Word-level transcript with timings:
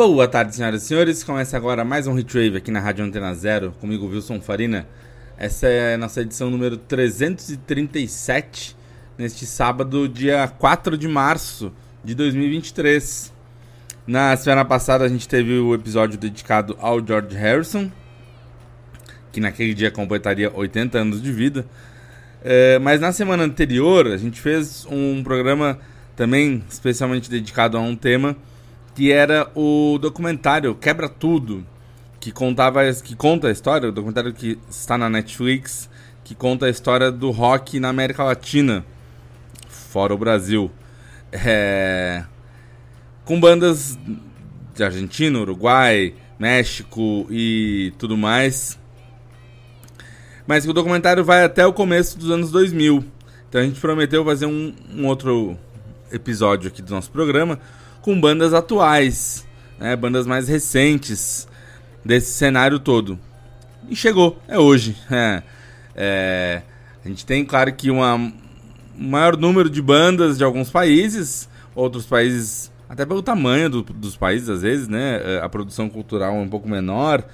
Boa 0.00 0.26
tarde, 0.26 0.56
senhoras 0.56 0.82
e 0.82 0.86
senhores. 0.86 1.22
Começa 1.22 1.58
agora 1.58 1.84
mais 1.84 2.06
um 2.06 2.14
Retrave 2.14 2.56
aqui 2.56 2.70
na 2.70 2.80
Rádio 2.80 3.04
Antena 3.04 3.34
Zero, 3.34 3.74
comigo, 3.82 4.06
Wilson 4.06 4.40
Farina. 4.40 4.86
Essa 5.36 5.68
é 5.68 5.92
a 5.92 5.98
nossa 5.98 6.22
edição 6.22 6.48
número 6.48 6.78
337, 6.78 8.74
neste 9.18 9.44
sábado, 9.44 10.08
dia 10.08 10.48
4 10.58 10.96
de 10.96 11.06
março 11.06 11.70
de 12.02 12.14
2023. 12.14 13.30
Na 14.06 14.34
semana 14.38 14.64
passada 14.64 15.04
a 15.04 15.08
gente 15.08 15.28
teve 15.28 15.58
o 15.58 15.74
episódio 15.74 16.18
dedicado 16.18 16.78
ao 16.80 17.06
George 17.06 17.36
Harrison, 17.36 17.90
que 19.30 19.38
naquele 19.38 19.74
dia 19.74 19.90
completaria 19.90 20.50
80 20.50 20.96
anos 20.96 21.20
de 21.20 21.30
vida. 21.30 21.66
É, 22.42 22.78
mas 22.78 23.02
na 23.02 23.12
semana 23.12 23.42
anterior 23.42 24.06
a 24.06 24.16
gente 24.16 24.40
fez 24.40 24.86
um 24.90 25.22
programa 25.22 25.78
também 26.16 26.64
especialmente 26.70 27.28
dedicado 27.28 27.76
a 27.76 27.80
um 27.82 27.94
tema 27.94 28.34
que 28.94 29.12
era 29.12 29.50
o 29.54 29.98
documentário 30.00 30.74
Quebra 30.74 31.08
Tudo, 31.08 31.66
que 32.18 32.30
contava 32.30 32.80
que 32.92 33.16
conta 33.16 33.48
a 33.48 33.50
história, 33.50 33.88
o 33.88 33.92
documentário 33.92 34.32
que 34.32 34.58
está 34.68 34.98
na 34.98 35.08
Netflix, 35.08 35.88
que 36.22 36.34
conta 36.34 36.66
a 36.66 36.70
história 36.70 37.10
do 37.10 37.30
rock 37.30 37.80
na 37.80 37.88
América 37.88 38.22
Latina, 38.22 38.84
fora 39.68 40.14
o 40.14 40.18
Brasil. 40.18 40.70
É... 41.32 42.24
Com 43.24 43.40
bandas 43.40 43.98
de 44.74 44.84
Argentina, 44.84 45.38
Uruguai, 45.38 46.14
México 46.38 47.26
e 47.30 47.92
tudo 47.98 48.16
mais. 48.16 48.78
Mas 50.46 50.66
o 50.66 50.72
documentário 50.72 51.24
vai 51.24 51.44
até 51.44 51.64
o 51.64 51.72
começo 51.72 52.18
dos 52.18 52.30
anos 52.30 52.50
2000. 52.50 53.04
Então 53.48 53.60
a 53.60 53.64
gente 53.64 53.80
prometeu 53.80 54.24
fazer 54.24 54.46
um, 54.46 54.74
um 54.94 55.06
outro 55.06 55.56
episódio 56.12 56.68
aqui 56.68 56.82
do 56.82 56.90
nosso 56.92 57.10
programa 57.10 57.58
com 58.02 58.20
bandas 58.20 58.54
atuais, 58.54 59.46
né, 59.78 59.94
bandas 59.96 60.26
mais 60.26 60.48
recentes 60.48 61.46
desse 62.04 62.32
cenário 62.32 62.78
todo. 62.78 63.18
E 63.88 63.96
chegou, 63.96 64.38
é 64.48 64.58
hoje. 64.58 64.96
É, 65.10 65.42
é, 65.94 66.62
a 67.04 67.08
gente 67.08 67.26
tem, 67.26 67.44
claro, 67.44 67.72
que 67.72 67.90
uma, 67.90 68.14
um 68.14 68.32
maior 68.96 69.36
número 69.36 69.68
de 69.68 69.82
bandas 69.82 70.38
de 70.38 70.44
alguns 70.44 70.70
países, 70.70 71.48
outros 71.74 72.06
países, 72.06 72.70
até 72.88 73.04
pelo 73.04 73.22
tamanho 73.22 73.68
do, 73.68 73.82
dos 73.82 74.16
países, 74.16 74.48
às 74.48 74.62
vezes, 74.62 74.88
né, 74.88 75.20
é, 75.22 75.40
a 75.42 75.48
produção 75.48 75.88
cultural 75.88 76.34
é 76.34 76.40
um 76.40 76.48
pouco 76.48 76.68
menor, 76.68 77.24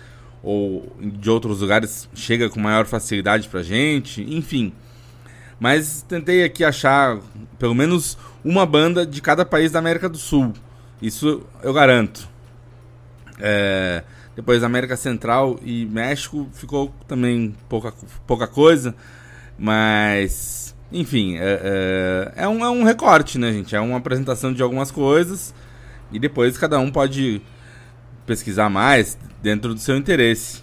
ou 0.43 0.97
de 1.01 1.29
outros 1.29 1.61
lugares 1.61 2.09
chega 2.15 2.49
com 2.49 2.61
maior 2.61 2.87
facilidade 2.87 3.49
pra 3.49 3.63
gente, 3.63 4.23
enfim. 4.23 4.73
Mas 5.59 6.03
tentei 6.03 6.45
aqui 6.45 6.65
achar 6.65 7.19
pelo 7.59 7.75
menos 7.75 8.17
uma 8.47 8.65
banda 8.65 9.05
de 9.05 9.21
cada 9.21 9.45
país 9.45 9.73
da 9.73 9.81
América 9.81 10.09
do 10.09 10.17
Sul. 10.17 10.53
Isso 11.03 11.43
eu 11.65 11.73
garanto. 11.73 12.29
É, 13.41 14.05
depois 14.37 14.63
América 14.63 14.97
Central 14.97 15.59
e 15.65 15.85
México 15.85 16.49
ficou 16.53 16.95
também 17.09 17.57
pouca, 17.69 17.93
pouca 18.25 18.47
coisa. 18.47 18.95
Mas, 19.59 20.77
enfim, 20.93 21.37
é, 21.37 22.33
é, 22.37 22.45
é, 22.45 22.49
um, 22.49 22.65
é 22.65 22.71
um 22.71 22.85
recorte, 22.85 23.37
né, 23.37 23.53
gente? 23.53 23.75
É 23.75 23.81
uma 23.81 23.99
apresentação 23.99 24.53
de 24.53 24.63
algumas 24.63 24.93
coisas. 24.93 25.53
E 26.13 26.19
depois 26.21 26.57
cada 26.57 26.79
um 26.79 26.89
pode 26.89 27.43
pesquisar 28.25 28.71
mais 28.71 29.19
dentro 29.43 29.75
do 29.75 29.81
seu 29.81 29.97
interesse. 29.97 30.63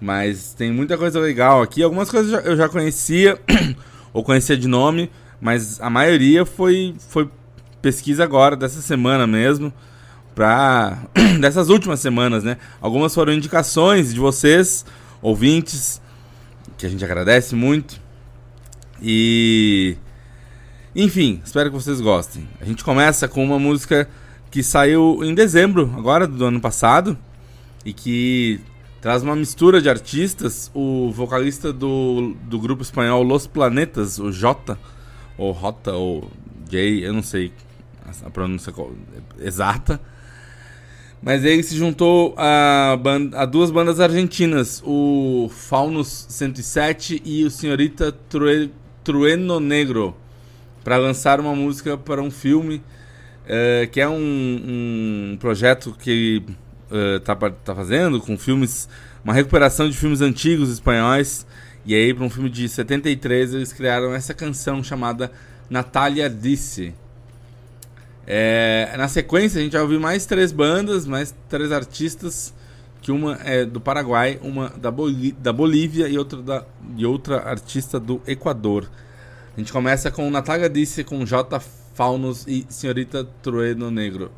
Mas 0.00 0.54
tem 0.54 0.70
muita 0.70 0.96
coisa 0.96 1.18
legal 1.18 1.60
aqui. 1.60 1.82
Algumas 1.82 2.08
coisas 2.08 2.44
eu 2.46 2.56
já 2.56 2.68
conhecia, 2.68 3.36
ou 4.14 4.22
conhecia 4.22 4.56
de 4.56 4.68
nome, 4.68 5.10
mas 5.40 5.80
a 5.80 5.90
maioria 5.90 6.44
foi, 6.44 6.94
foi 7.08 7.28
pesquisa 7.82 8.24
agora, 8.24 8.56
dessa 8.56 8.80
semana 8.80 9.26
mesmo, 9.26 9.72
pra. 10.34 10.98
dessas 11.40 11.68
últimas 11.68 12.00
semanas, 12.00 12.42
né? 12.42 12.56
Algumas 12.80 13.14
foram 13.14 13.32
indicações 13.32 14.12
de 14.12 14.20
vocês, 14.20 14.84
ouvintes, 15.20 16.00
que 16.76 16.86
a 16.86 16.88
gente 16.88 17.04
agradece 17.04 17.54
muito. 17.54 18.00
E. 19.00 19.96
Enfim, 20.94 21.40
espero 21.44 21.70
que 21.70 21.76
vocês 21.76 22.00
gostem. 22.00 22.48
A 22.60 22.64
gente 22.64 22.82
começa 22.82 23.28
com 23.28 23.44
uma 23.44 23.58
música 23.58 24.08
que 24.50 24.62
saiu 24.62 25.20
em 25.22 25.34
dezembro, 25.34 25.92
agora 25.96 26.26
do 26.26 26.42
ano 26.44 26.58
passado, 26.58 27.18
e 27.84 27.92
que 27.92 28.58
traz 29.02 29.22
uma 29.22 29.36
mistura 29.36 29.80
de 29.80 29.90
artistas. 29.90 30.70
O 30.74 31.12
vocalista 31.12 31.72
do, 31.72 32.34
do 32.44 32.58
grupo 32.58 32.82
espanhol 32.82 33.22
Los 33.22 33.46
Planetas, 33.46 34.18
o 34.18 34.32
Jota 34.32 34.78
ou 35.38 35.52
Rota, 35.52 35.92
ou 35.92 36.30
Jay, 36.70 37.04
eu 37.04 37.12
não 37.12 37.22
sei 37.22 37.52
a 38.24 38.30
pronúncia 38.30 38.72
exata. 39.38 40.00
Mas 41.22 41.44
ele 41.44 41.62
se 41.62 41.76
juntou 41.76 42.34
a, 42.36 42.96
a 43.34 43.46
duas 43.46 43.70
bandas 43.70 44.00
argentinas, 44.00 44.82
o 44.84 45.50
Faunus 45.50 46.26
107 46.28 47.22
e 47.24 47.44
o 47.44 47.50
Senhorita 47.50 48.12
True, 48.12 48.70
Trueno 49.02 49.58
Negro, 49.58 50.14
para 50.84 50.98
lançar 50.98 51.40
uma 51.40 51.54
música 51.54 51.96
para 51.96 52.22
um 52.22 52.30
filme, 52.30 52.76
uh, 52.76 53.90
que 53.90 54.00
é 54.00 54.08
um, 54.08 55.32
um 55.32 55.36
projeto 55.40 55.96
que 55.98 56.42
está 57.16 57.32
uh, 57.32 57.50
tá 57.64 57.74
fazendo 57.74 58.20
com 58.20 58.36
filmes, 58.36 58.88
uma 59.24 59.32
recuperação 59.32 59.88
de 59.88 59.96
filmes 59.96 60.20
antigos 60.20 60.70
espanhóis. 60.70 61.46
E 61.86 61.94
aí, 61.94 62.12
para 62.12 62.24
um 62.24 62.30
filme 62.30 62.50
de 62.50 62.68
73, 62.68 63.54
eles 63.54 63.72
criaram 63.72 64.12
essa 64.12 64.34
canção 64.34 64.82
chamada 64.82 65.30
Natália 65.70 66.28
Disse. 66.28 66.92
É, 68.26 68.92
na 68.98 69.06
sequência, 69.06 69.60
a 69.60 69.62
gente 69.62 69.74
vai 69.74 69.82
ouvir 69.82 70.00
mais 70.00 70.26
três 70.26 70.50
bandas, 70.50 71.06
mais 71.06 71.32
três 71.48 71.70
artistas, 71.70 72.52
que 73.00 73.12
uma 73.12 73.38
é 73.44 73.64
do 73.64 73.80
Paraguai, 73.80 74.40
uma 74.42 74.68
da, 74.70 74.90
Boli 74.90 75.30
da 75.30 75.52
Bolívia 75.52 76.08
e 76.08 76.18
outra, 76.18 76.42
da, 76.42 76.64
e 76.96 77.06
outra 77.06 77.48
artista 77.48 78.00
do 78.00 78.20
Equador. 78.26 78.90
A 79.56 79.60
gente 79.60 79.72
começa 79.72 80.10
com 80.10 80.28
Natália 80.28 80.68
Disse, 80.68 81.04
com 81.04 81.24
J. 81.24 81.60
Faunos 81.94 82.44
e 82.48 82.66
Senhorita 82.68 83.24
Trueno 83.40 83.92
Negro. 83.92 84.32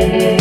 Thank 0.00 0.40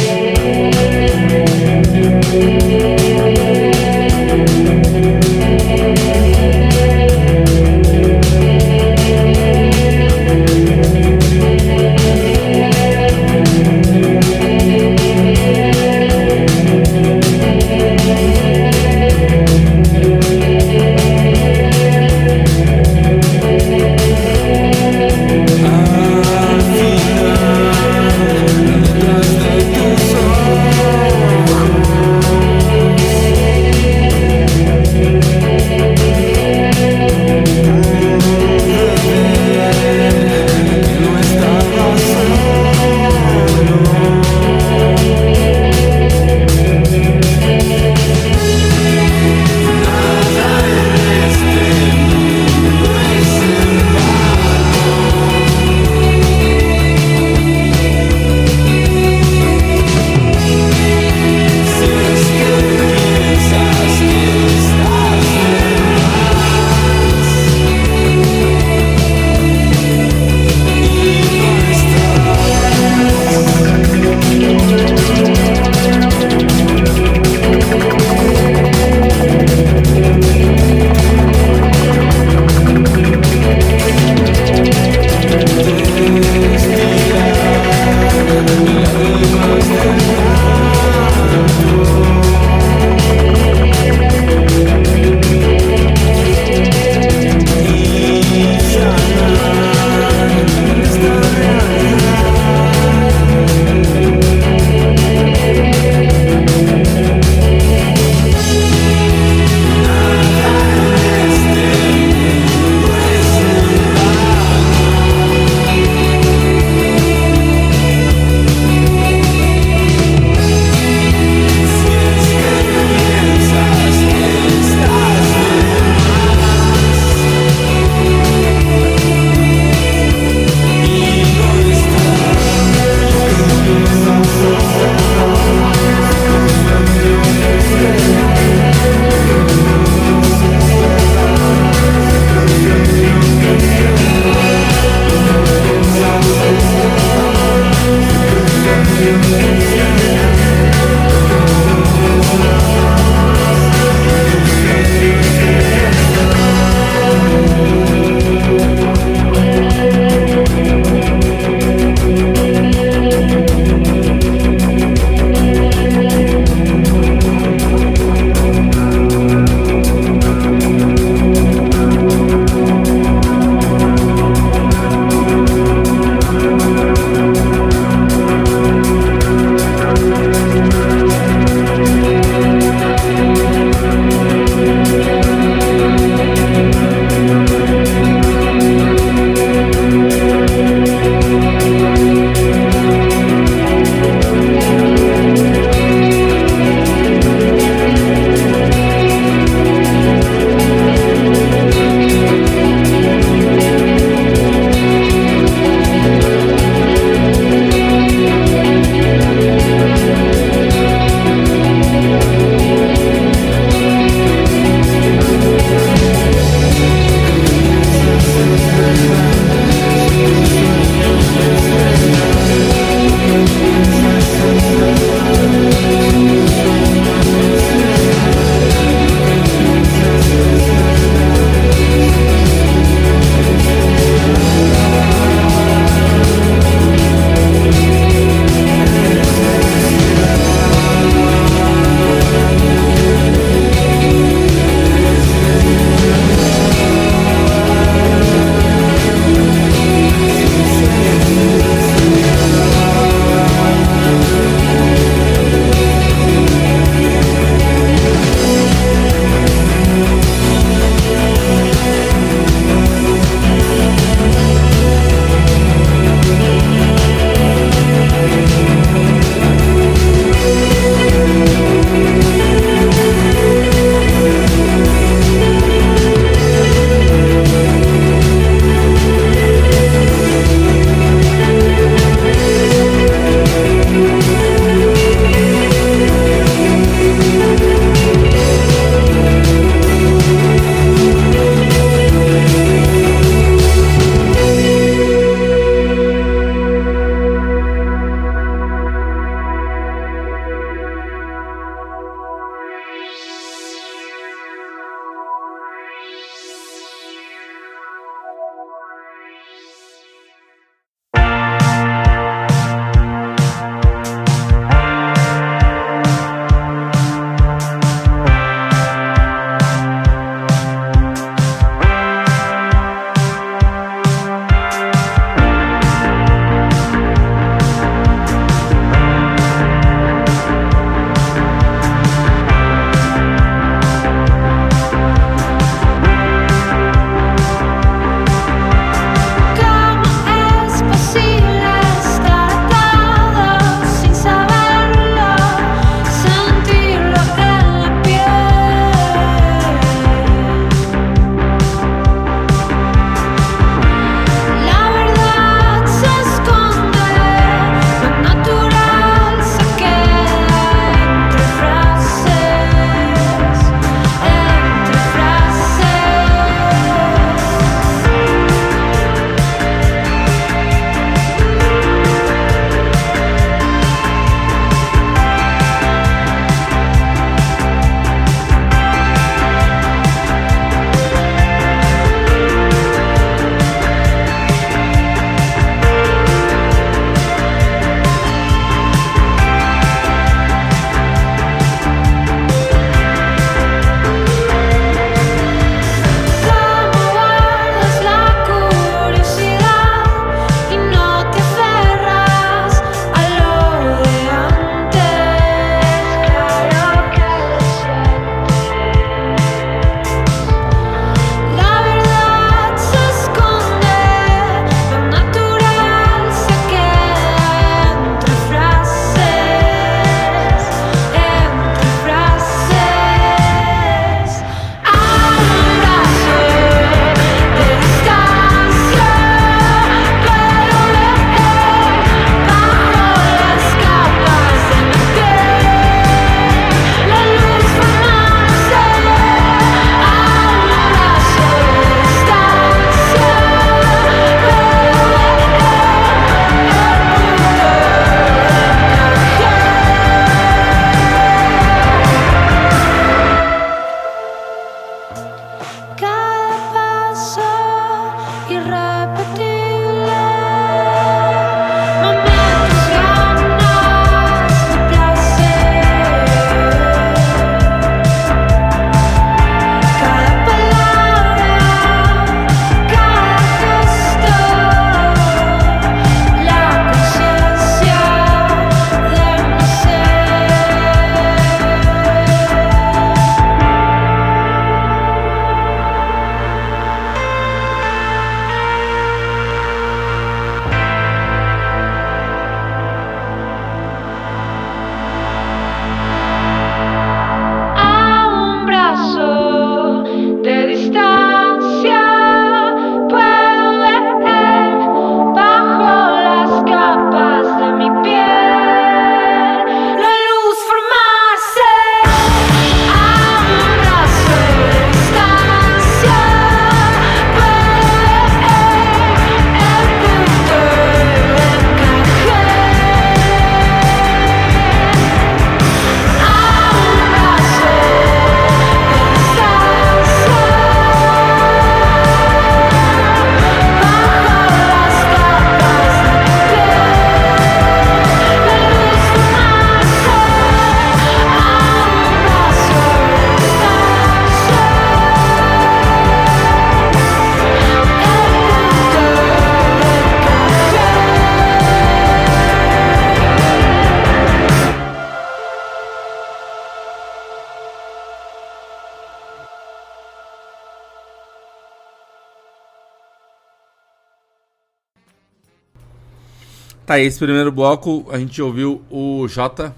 Esse 567.02 567.18
primeiro 567.18 567.50
bloco 567.50 568.06
a 568.12 568.20
gente 568.20 568.42
ouviu 568.42 568.82
o 568.90 569.26
Jota, 569.26 569.74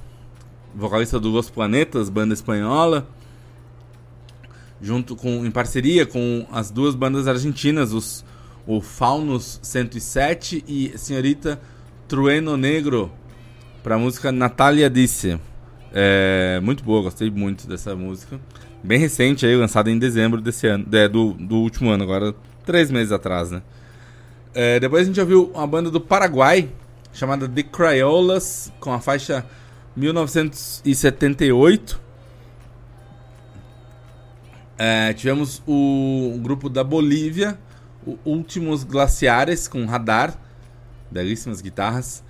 vocalista 0.74 1.20
do 1.20 1.30
Los 1.30 1.52
Planetas, 1.52 2.10
banda 2.10 2.34
espanhola, 2.34 3.08
junto 4.82 5.16
com 5.16 5.46
em 5.46 5.52
parceria 5.52 6.04
com 6.04 6.48
as 6.52 6.72
duas 6.72 6.96
bandas 6.96 7.28
argentinas, 7.28 7.94
os 7.94 8.26
o 8.66 8.82
Faunus 8.82 9.60
107 9.62 10.64
e 10.68 10.98
Senhorita 10.98 11.62
Trueno 12.08 12.58
Negro, 12.58 13.12
para 13.84 13.96
a 13.96 14.00
música 14.00 14.32
Natalia 14.32 14.90
Disse. 14.90 15.40
É 15.94 16.60
muito 16.62 16.84
boa, 16.84 17.04
gostei 17.04 17.30
muito 17.30 17.68
dessa 17.68 17.96
música. 17.96 18.40
Bem 18.84 18.98
recente 18.98 19.46
aí, 19.46 19.56
lançada 19.56 19.92
em 19.92 20.00
dezembro 20.00 20.42
desse 20.42 20.66
ano, 20.66 20.88
é, 20.92 21.08
do, 21.08 21.34
do 21.34 21.58
último 21.58 21.92
ano, 21.92 22.04
agora 22.04 22.34
três 22.66 22.90
meses 22.90 23.12
atrás, 23.12 23.52
né? 23.52 23.62
É, 24.56 24.80
depois 24.80 25.04
a 25.04 25.06
gente 25.06 25.20
ouviu 25.20 25.52
uma 25.54 25.68
banda 25.68 25.92
do 25.92 26.02
Paraguai, 26.02 26.70
chamada 27.14 27.48
The 27.48 27.64
Crayolas, 27.64 28.72
com 28.80 28.94
a 28.94 29.00
faixa 29.00 29.46
1978. 29.96 32.02
É, 34.78 35.14
tivemos 35.14 35.64
o, 35.68 36.34
o, 36.36 36.40
grupo 36.40 36.68
da 36.68 36.84
Bolívia, 36.84 37.58
o 38.06 38.18
Últimos 38.26 38.84
Glaciares, 38.84 39.68
com 39.68 39.86
radar, 39.86 40.36
belíssimas 41.12 41.62
guitarras. 41.62 42.24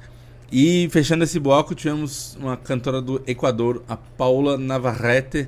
E 0.52 0.90
fechando 0.92 1.24
esse 1.24 1.40
bloco, 1.40 1.74
tivemos 1.74 2.38
uma 2.38 2.58
cantora 2.58 3.02
do 3.02 3.24
Equador, 3.26 3.82
a 3.88 3.96
Paula 3.96 4.58
Navarrete, 4.58 5.48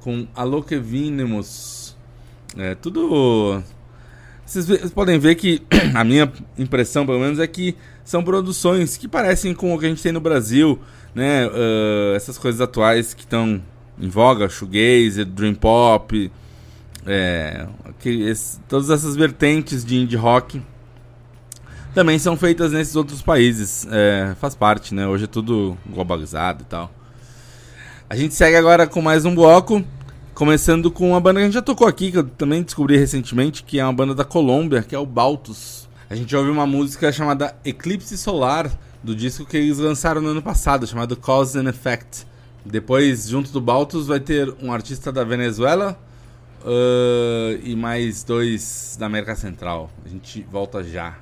com 0.00 0.28
Alô 0.34 0.62
que 0.62 0.78
Vinemos. 0.78 1.96
É, 2.58 2.74
tudo. 2.74 3.62
Vocês 4.44 4.92
podem 4.92 5.18
ver 5.18 5.36
que 5.36 5.62
a 5.96 6.04
minha 6.04 6.30
impressão, 6.58 7.06
pelo 7.06 7.20
menos, 7.20 7.38
é 7.38 7.46
que 7.46 7.74
são 8.04 8.22
produções 8.22 8.96
que 8.96 9.08
parecem 9.08 9.54
com 9.54 9.74
o 9.74 9.78
que 9.78 9.86
a 9.86 9.88
gente 9.88 10.02
tem 10.02 10.12
no 10.12 10.20
Brasil, 10.20 10.78
né? 11.14 11.46
Uh, 11.46 12.14
essas 12.14 12.36
coisas 12.36 12.60
atuais 12.60 13.14
que 13.14 13.22
estão 13.22 13.60
em 13.98 14.08
voga, 14.08 14.48
shoegaze, 14.48 15.24
dream 15.24 15.54
pop, 15.54 16.30
é, 17.06 17.66
esse, 18.04 18.58
todas 18.60 18.90
essas 18.90 19.14
vertentes 19.14 19.84
de 19.84 19.96
indie 19.96 20.16
rock 20.16 20.60
também 21.94 22.18
são 22.18 22.36
feitas 22.36 22.72
nesses 22.72 22.96
outros 22.96 23.22
países. 23.22 23.86
É, 23.90 24.34
faz 24.40 24.54
parte, 24.54 24.94
né? 24.94 25.06
Hoje 25.06 25.24
é 25.24 25.28
tudo 25.28 25.78
globalizado 25.86 26.62
e 26.62 26.66
tal. 26.66 26.90
A 28.10 28.16
gente 28.16 28.34
segue 28.34 28.56
agora 28.56 28.86
com 28.86 29.00
mais 29.00 29.24
um 29.24 29.34
bloco. 29.34 29.82
Começando 30.34 30.90
com 30.90 31.10
uma 31.10 31.20
banda 31.20 31.38
que 31.38 31.42
a 31.42 31.46
gente 31.46 31.54
já 31.54 31.62
tocou 31.62 31.86
aqui, 31.86 32.10
que 32.10 32.18
eu 32.18 32.24
também 32.24 32.60
descobri 32.60 32.96
recentemente, 32.96 33.62
que 33.62 33.78
é 33.78 33.84
uma 33.84 33.92
banda 33.92 34.16
da 34.16 34.24
Colômbia, 34.24 34.82
que 34.82 34.92
é 34.92 34.98
o 34.98 35.06
Baltus. 35.06 35.83
A 36.08 36.14
gente 36.14 36.36
ouviu 36.36 36.52
uma 36.52 36.66
música 36.66 37.10
chamada 37.10 37.56
Eclipse 37.64 38.18
Solar, 38.18 38.70
do 39.02 39.14
disco 39.14 39.46
que 39.46 39.56
eles 39.56 39.78
lançaram 39.78 40.20
no 40.20 40.28
ano 40.28 40.42
passado, 40.42 40.86
chamado 40.86 41.16
Cause 41.16 41.58
and 41.58 41.68
Effect. 41.68 42.26
Depois, 42.64 43.28
junto 43.28 43.50
do 43.50 43.60
Baltus, 43.60 44.06
vai 44.06 44.20
ter 44.20 44.54
um 44.62 44.72
artista 44.72 45.10
da 45.10 45.24
Venezuela 45.24 45.98
uh, 46.62 47.60
e 47.62 47.74
mais 47.74 48.22
dois 48.22 48.96
da 48.98 49.06
América 49.06 49.34
Central. 49.34 49.90
A 50.04 50.08
gente 50.08 50.42
volta 50.42 50.82
já. 50.82 51.18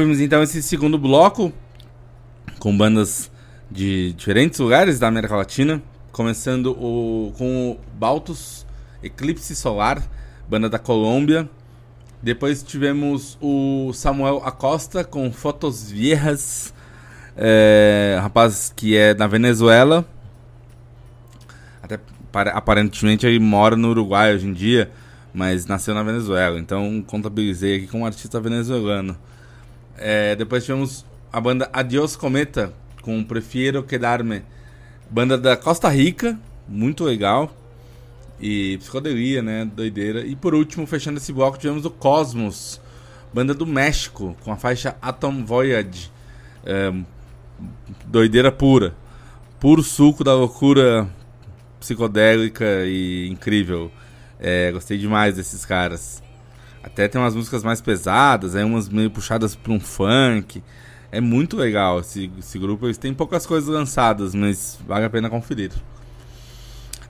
Ouvimos 0.00 0.18
então 0.18 0.42
esse 0.42 0.62
segundo 0.62 0.96
bloco 0.96 1.52
com 2.58 2.74
bandas 2.74 3.30
de 3.70 4.14
diferentes 4.14 4.58
lugares 4.58 4.98
da 4.98 5.08
América 5.08 5.36
Latina, 5.36 5.82
começando 6.10 6.68
o, 6.68 7.34
com 7.36 7.72
o 7.72 7.80
Baltus 7.98 8.64
Eclipse 9.02 9.54
Solar, 9.54 10.02
banda 10.48 10.70
da 10.70 10.78
Colômbia. 10.78 11.46
Depois 12.22 12.62
tivemos 12.62 13.36
o 13.42 13.92
Samuel 13.92 14.40
Acosta 14.42 15.04
com 15.04 15.30
Fotos 15.30 15.90
Viejas, 15.90 16.72
é, 17.36 18.18
rapaz 18.22 18.72
que 18.74 18.96
é 18.96 19.12
da 19.12 19.26
Venezuela. 19.26 20.08
Até 21.82 22.00
aparentemente 22.54 23.26
ele 23.26 23.38
mora 23.38 23.76
no 23.76 23.90
Uruguai 23.90 24.34
hoje 24.34 24.46
em 24.46 24.54
dia, 24.54 24.90
mas 25.34 25.66
nasceu 25.66 25.94
na 25.94 26.02
Venezuela. 26.02 26.58
Então 26.58 27.04
contabilizei 27.06 27.76
aqui 27.76 27.86
como 27.86 28.04
um 28.04 28.06
artista 28.06 28.40
venezuelano. 28.40 29.14
É, 30.00 30.34
depois 30.34 30.64
tivemos 30.64 31.04
a 31.30 31.38
banda 31.38 31.68
Adios 31.74 32.16
Cometa 32.16 32.72
com 33.02 33.22
Prefiro 33.22 33.82
Quedarme, 33.82 34.42
banda 35.10 35.36
da 35.36 35.56
Costa 35.56 35.90
Rica, 35.90 36.38
muito 36.66 37.04
legal. 37.04 37.54
E 38.40 38.78
psicodelia, 38.78 39.42
né? 39.42 39.66
Doideira. 39.66 40.24
E 40.24 40.34
por 40.34 40.54
último, 40.54 40.86
fechando 40.86 41.18
esse 41.18 41.30
bloco, 41.30 41.58
tivemos 41.58 41.84
o 41.84 41.90
Cosmos, 41.90 42.80
banda 43.34 43.52
do 43.52 43.66
México, 43.66 44.34
com 44.42 44.50
a 44.50 44.56
faixa 44.56 44.96
Atom 45.02 45.44
Voyage. 45.44 46.10
É, 46.64 46.90
doideira 48.06 48.50
pura. 48.50 48.94
Puro 49.58 49.82
suco 49.82 50.24
da 50.24 50.34
loucura 50.34 51.06
psicodélica 51.78 52.86
e 52.86 53.28
incrível. 53.28 53.90
É, 54.38 54.72
gostei 54.72 54.96
demais 54.96 55.36
desses 55.36 55.66
caras. 55.66 56.22
Até 56.82 57.08
tem 57.08 57.20
umas 57.20 57.34
músicas 57.34 57.62
mais 57.62 57.80
pesadas, 57.80 58.56
aí 58.56 58.64
umas 58.64 58.88
meio 58.88 59.10
puxadas 59.10 59.54
para 59.54 59.72
um 59.72 59.80
funk. 59.80 60.62
É 61.12 61.20
muito 61.20 61.56
legal 61.56 62.00
esse, 62.00 62.30
esse 62.38 62.58
grupo. 62.58 62.86
Eles 62.86 62.98
têm 62.98 63.12
poucas 63.12 63.44
coisas 63.46 63.68
lançadas, 63.68 64.34
mas 64.34 64.78
vale 64.86 65.04
a 65.04 65.10
pena 65.10 65.28
conferir. 65.28 65.72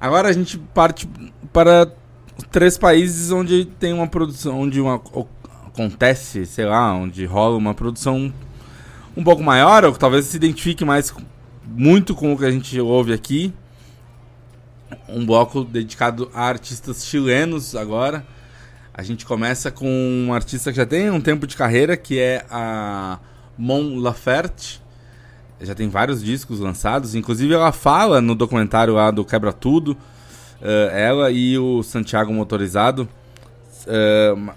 Agora 0.01 0.29
a 0.29 0.33
gente 0.33 0.59
parte 0.59 1.09
para 1.53 1.93
três 2.51 2.79
países 2.79 3.31
onde 3.31 3.65
tem 3.65 3.93
uma 3.93 4.07
produção, 4.07 4.59
onde 4.59 4.81
uma, 4.81 5.01
acontece, 5.67 6.47
sei 6.47 6.65
lá, 6.65 6.93
onde 6.95 7.25
rola 7.25 7.57
uma 7.57 7.75
produção 7.75 8.33
um 9.17 9.23
pouco 9.23 9.43
maior, 9.43 9.85
ou 9.85 9.93
talvez 9.93 10.27
se 10.27 10.37
identifique 10.37 10.85
mais 10.85 11.13
muito 11.67 12.15
com 12.15 12.33
o 12.33 12.39
que 12.39 12.45
a 12.45 12.51
gente 12.51 12.81
ouve 12.81 13.13
aqui. 13.13 13.53
Um 15.09 15.25
bloco 15.25 15.63
dedicado 15.63 16.31
a 16.35 16.43
artistas 16.43 17.05
chilenos 17.05 17.77
agora. 17.77 18.27
A 18.93 19.03
gente 19.03 19.25
começa 19.25 19.71
com 19.71 19.87
um 20.27 20.33
artista 20.33 20.71
que 20.71 20.77
já 20.77 20.87
tem 20.87 21.11
um 21.11 21.21
tempo 21.21 21.47
de 21.47 21.57
carreira, 21.57 21.97
que 21.97 22.19
é 22.19 22.45
a 22.51 23.19
Mon 23.57 23.99
Laferte. 23.99 24.83
Já 25.61 25.75
tem 25.75 25.89
vários 25.89 26.23
discos 26.23 26.59
lançados, 26.59 27.15
inclusive 27.15 27.53
ela 27.53 27.71
fala 27.71 28.21
no 28.21 28.35
documentário 28.35 28.95
lá 28.95 29.11
do 29.11 29.25
Quebra 29.25 29.53
Tudo, 29.53 29.93
uh, 29.93 30.91
ela 30.91 31.31
e 31.31 31.59
o 31.59 31.83
Santiago 31.83 32.33
Motorizado, 32.33 33.07
uh, 33.87 34.53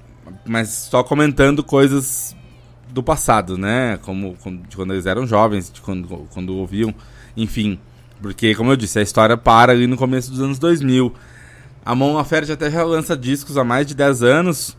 mas 0.45 0.69
só 0.69 1.03
comentando 1.03 1.61
coisas 1.61 2.35
do 2.89 3.03
passado, 3.03 3.57
né? 3.57 3.99
Como, 4.03 4.37
de 4.67 4.75
quando 4.75 4.93
eles 4.93 5.05
eram 5.05 5.27
jovens, 5.27 5.71
de 5.71 5.81
quando, 5.81 6.07
quando 6.33 6.55
ouviam, 6.55 6.93
enfim. 7.35 7.79
Porque, 8.21 8.55
como 8.55 8.71
eu 8.71 8.77
disse, 8.77 8.99
a 8.99 9.01
história 9.01 9.35
para 9.35 9.73
ali 9.73 9.87
no 9.87 9.97
começo 9.97 10.31
dos 10.31 10.39
anos 10.39 10.57
2000. 10.57 11.13
A 11.85 11.93
Mon 11.93 12.13
Laferte 12.13 12.51
até 12.51 12.71
já 12.71 12.81
lança 12.83 13.15
discos 13.17 13.57
há 13.57 13.63
mais 13.63 13.85
de 13.85 13.93
10 13.93 14.23
anos. 14.23 14.77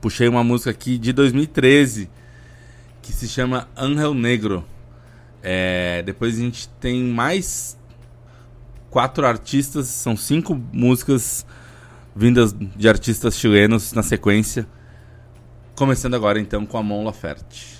Puxei 0.00 0.28
uma 0.28 0.42
música 0.42 0.70
aqui 0.70 0.96
de 0.96 1.12
2013 1.12 2.08
que 3.02 3.12
se 3.12 3.28
chama 3.28 3.68
Angel 3.76 4.14
Negro. 4.14 4.64
É, 5.42 6.02
depois 6.02 6.36
a 6.36 6.40
gente 6.40 6.68
tem 6.80 7.04
mais 7.04 7.78
quatro 8.88 9.26
artistas, 9.26 9.88
são 9.88 10.16
cinco 10.16 10.58
músicas 10.72 11.44
vindas 12.16 12.54
de 12.54 12.88
artistas 12.88 13.36
chilenos 13.38 13.92
na 13.92 14.02
sequência. 14.02 14.66
Começando 15.74 16.14
agora 16.14 16.40
então 16.40 16.64
com 16.64 16.78
a 16.78 16.82
Mon 16.82 17.04
Laferte. 17.04 17.79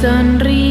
sonríe. 0.00 0.67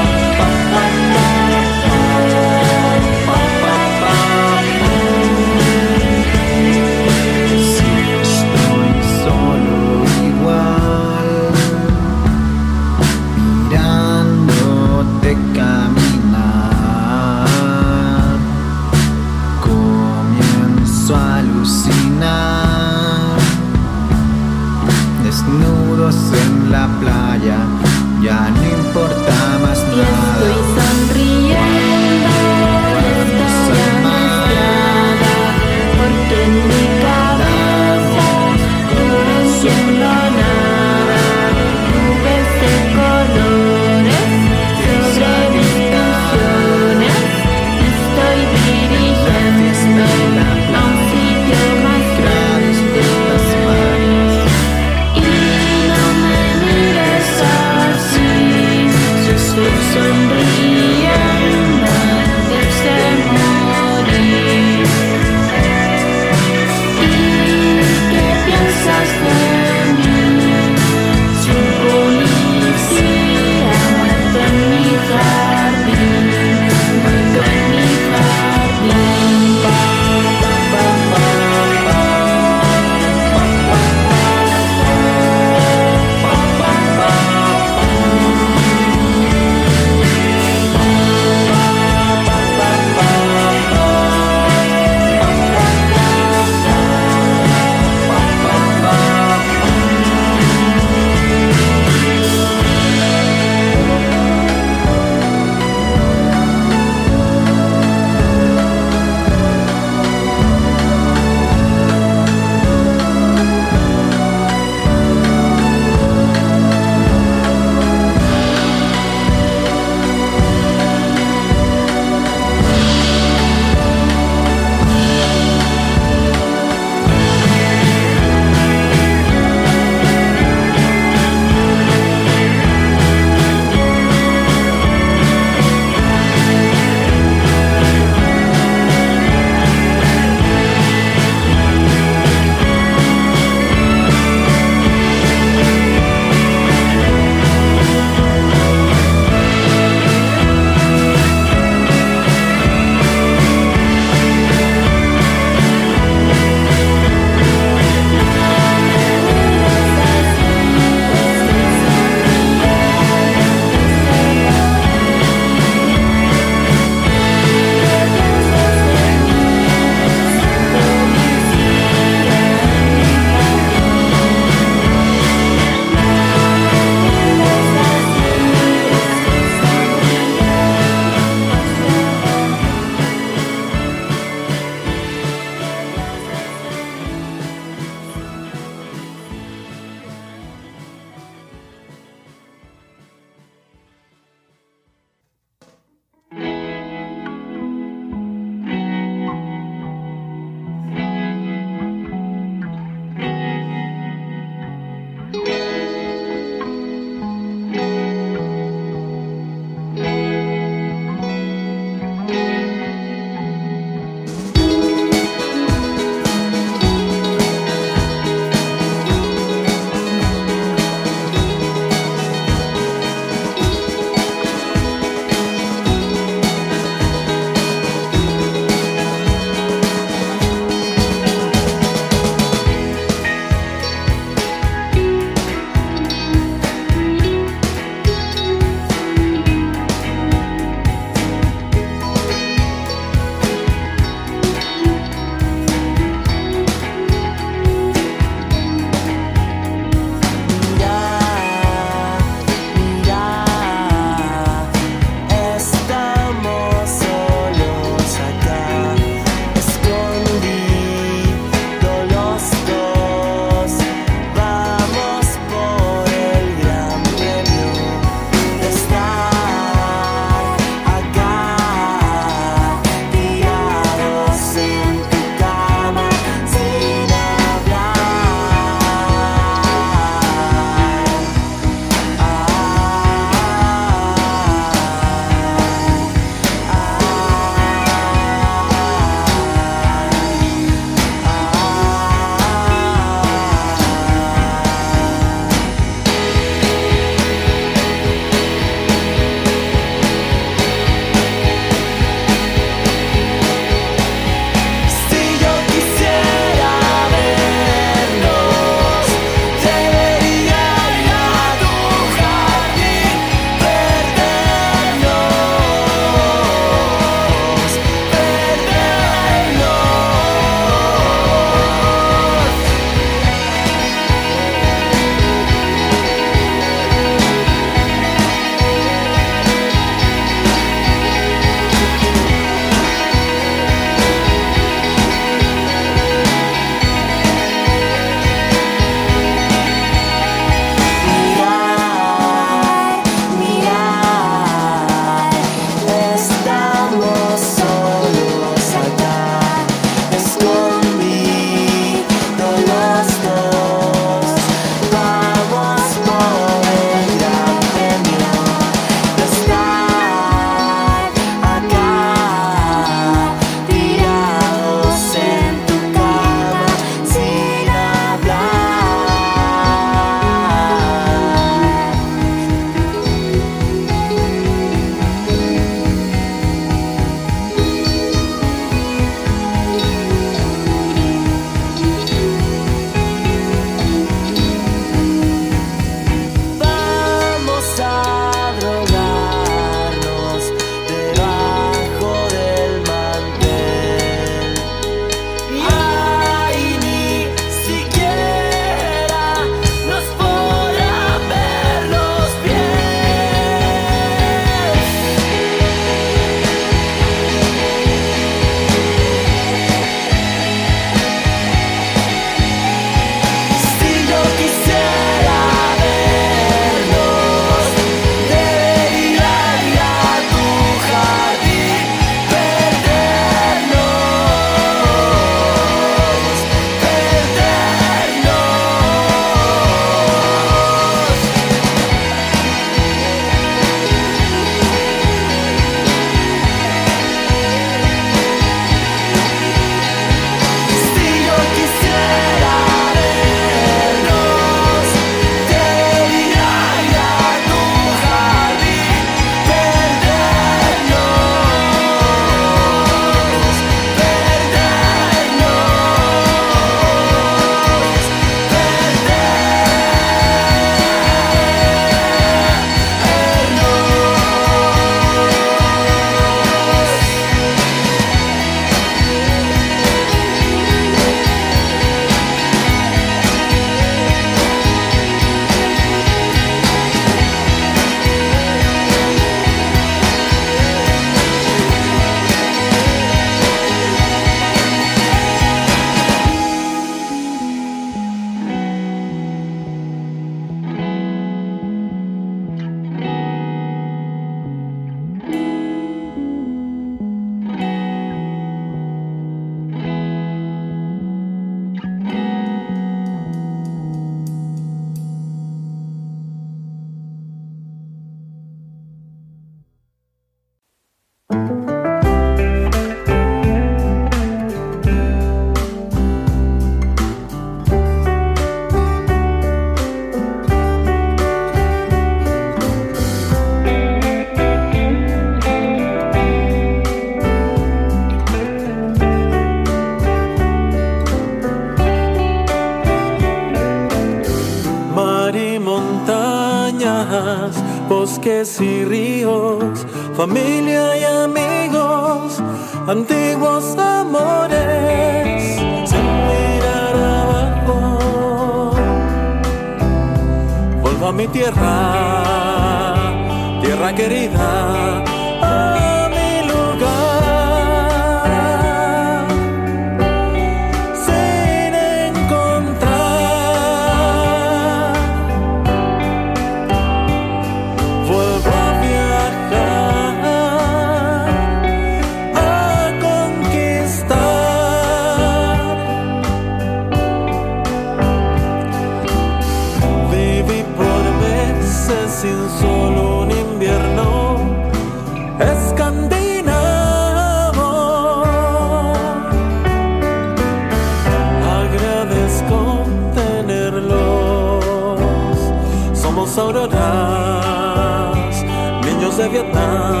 De 599.29 600.00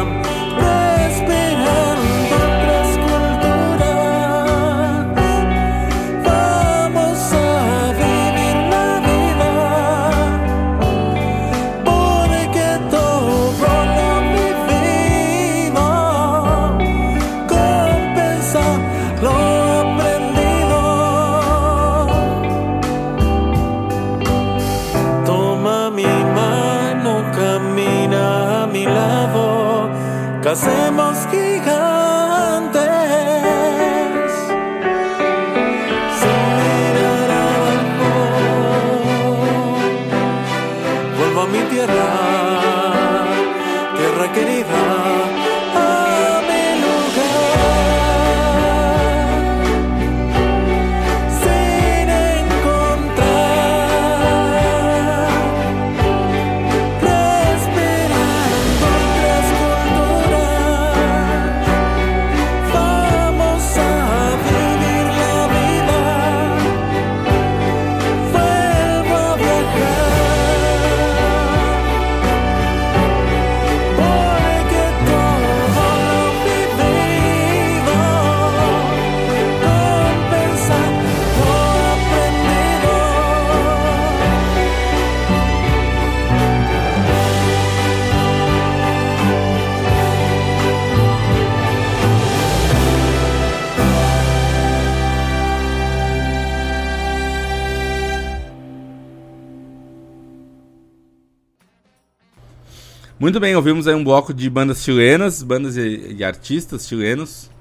Muito 103.21 103.39
bem, 103.39 103.55
ouvimos 103.55 103.87
aí 103.87 103.93
um 103.93 104.03
bloco 104.03 104.33
de 104.33 104.49
bandas 104.49 104.83
chilenas, 104.83 105.43
bandas 105.43 105.77
e, 105.77 106.15
e 106.17 106.23
artistas 106.23 106.87
chilenos. 106.87 107.51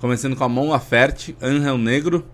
Começando 0.00 0.34
com 0.34 0.42
a 0.42 0.48
Mon 0.48 0.70
Laferte, 0.70 1.36
Angel 1.38 1.76
Negro. 1.76 2.24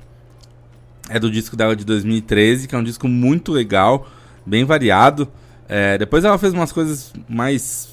É 1.09 1.19
do 1.19 1.29
disco 1.29 1.57
dela 1.57 1.75
de 1.75 1.85
2013, 1.85 2.69
que 2.69 2.77
é 2.77 2.79
um 2.79 2.85
disco 2.85 3.09
muito 3.09 3.51
legal, 3.51 4.09
bem 4.47 4.65
variado. 4.65 5.27
É, 5.69 5.99
depois 5.99 6.25
ela 6.25 6.39
fez 6.39 6.53
umas 6.53 6.71
coisas 6.71 7.13
mais. 7.29 7.93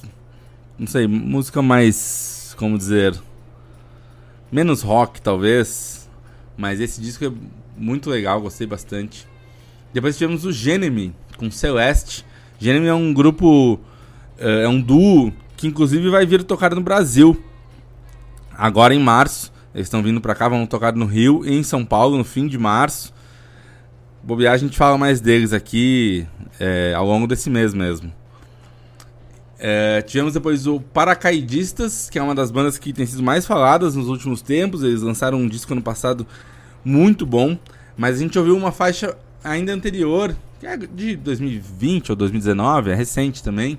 Não 0.77 0.85
sei, 0.85 1.07
música 1.07 1.63
mais. 1.63 2.53
Como 2.55 2.77
dizer. 2.77 3.19
Menos 4.51 4.83
rock, 4.83 5.19
talvez. 5.19 6.07
Mas 6.55 6.79
esse 6.79 7.01
disco 7.01 7.25
é 7.25 7.31
muito 7.75 8.07
legal, 8.07 8.39
gostei 8.39 8.67
bastante. 8.67 9.27
Depois 9.91 10.15
tivemos 10.15 10.45
o 10.45 10.51
Genemy, 10.51 11.11
com 11.37 11.49
Celeste. 11.49 12.23
Genemy 12.59 12.85
é 12.85 12.93
um 12.93 13.11
grupo. 13.11 13.79
É, 14.37 14.63
é 14.63 14.69
um 14.69 14.81
duo 14.81 15.31
que 15.57 15.67
inclusive 15.67 16.09
vai 16.09 16.25
vir 16.25 16.43
tocar 16.43 16.73
no 16.75 16.81
Brasil. 16.81 17.41
Agora 18.57 18.93
em 18.93 18.99
março. 18.99 19.53
Eles 19.73 19.87
estão 19.87 20.01
vindo 20.01 20.21
pra 20.21 20.33
cá, 20.33 20.47
vão 20.47 20.65
tocar 20.65 20.95
no 20.95 21.05
Rio 21.05 21.43
e 21.45 21.53
em 21.53 21.61
São 21.61 21.83
Paulo 21.83 22.17
no 22.17 22.23
fim 22.23 22.47
de 22.47 22.57
março. 22.57 23.13
Bobear, 24.23 24.53
a 24.53 24.57
gente 24.57 24.77
fala 24.77 24.97
mais 24.97 25.19
deles 25.19 25.51
aqui 25.51 26.25
é, 26.59 26.93
ao 26.95 27.05
longo 27.05 27.27
desse 27.27 27.49
mês 27.49 27.73
mesmo. 27.73 28.11
É, 29.59 30.01
tivemos 30.01 30.33
depois 30.33 30.65
o 30.65 30.79
Paracaidistas, 30.79 32.09
que 32.09 32.17
é 32.17 32.23
uma 32.23 32.33
das 32.33 32.51
bandas 32.51 32.77
que 32.77 32.93
tem 32.93 33.05
sido 33.05 33.21
mais 33.21 33.45
faladas 33.45 33.95
nos 33.95 34.07
últimos 34.07 34.41
tempos. 34.41 34.81
Eles 34.81 35.01
lançaram 35.01 35.37
um 35.37 35.47
disco 35.47 35.73
ano 35.73 35.81
passado 35.81 36.25
muito 36.83 37.25
bom, 37.25 37.57
mas 37.97 38.15
a 38.15 38.19
gente 38.19 38.37
ouviu 38.39 38.55
uma 38.55 38.71
faixa 38.71 39.17
ainda 39.43 39.73
anterior, 39.73 40.35
que 40.59 40.67
é 40.67 40.77
de 40.77 41.15
2020 41.17 42.11
ou 42.11 42.15
2019, 42.15 42.91
é 42.91 42.95
recente 42.95 43.43
também, 43.43 43.77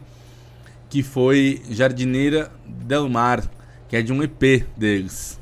que 0.88 1.02
foi 1.02 1.62
Jardineira 1.70 2.50
Del 2.66 3.08
Mar, 3.08 3.42
que 3.88 3.96
é 3.96 4.02
de 4.02 4.12
um 4.12 4.22
EP 4.22 4.66
deles. 4.76 5.40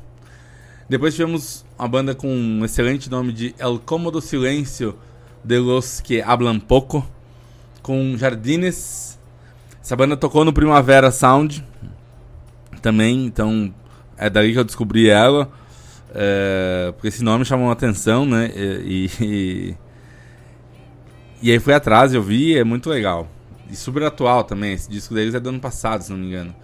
Depois 0.87 1.15
tivemos 1.15 1.65
uma 1.77 1.87
banda 1.87 2.13
com 2.13 2.27
um 2.27 2.63
excelente 2.63 3.09
nome 3.09 3.33
de 3.33 3.55
El 3.57 3.79
Cómodo 3.79 4.21
Silêncio 4.21 4.97
de 5.43 5.57
los 5.59 6.01
que 6.01 6.21
hablan 6.21 6.59
pouco, 6.59 7.05
com 7.81 8.15
Jardines. 8.17 9.19
Essa 9.81 9.95
banda 9.95 10.17
tocou 10.17 10.43
no 10.43 10.53
Primavera 10.53 11.11
Sound 11.11 11.63
também, 12.81 13.25
então 13.25 13.73
é 14.17 14.29
daí 14.29 14.53
que 14.53 14.59
eu 14.59 14.63
descobri 14.63 15.09
ela. 15.09 15.51
É, 16.13 16.91
porque 16.93 17.09
esse 17.09 17.23
nome 17.23 17.45
chamou 17.45 17.69
a 17.69 17.73
atenção, 17.73 18.25
né? 18.25 18.51
E, 18.55 19.09
e, 19.21 19.75
e 21.41 21.51
aí 21.51 21.59
fui 21.59 21.73
atrás, 21.73 22.13
eu 22.13 22.23
vi, 22.23 22.57
é 22.57 22.63
muito 22.63 22.89
legal. 22.89 23.27
E 23.69 23.75
super 23.75 24.03
atual 24.03 24.43
também, 24.43 24.73
esse 24.73 24.89
disco 24.89 25.13
deles 25.13 25.33
é 25.33 25.39
do 25.39 25.49
ano 25.49 25.59
passado, 25.59 26.01
se 26.01 26.11
não 26.11 26.19
me 26.19 26.27
engano. 26.27 26.55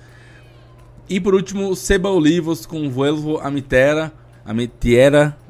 E 1.09 1.19
por 1.19 1.33
último, 1.33 1.75
Seba 1.75 2.09
Olivos 2.09 2.65
com 2.65 2.89
Vuelvo 2.89 3.37
a 3.39 3.51
Mitera. 3.51 4.13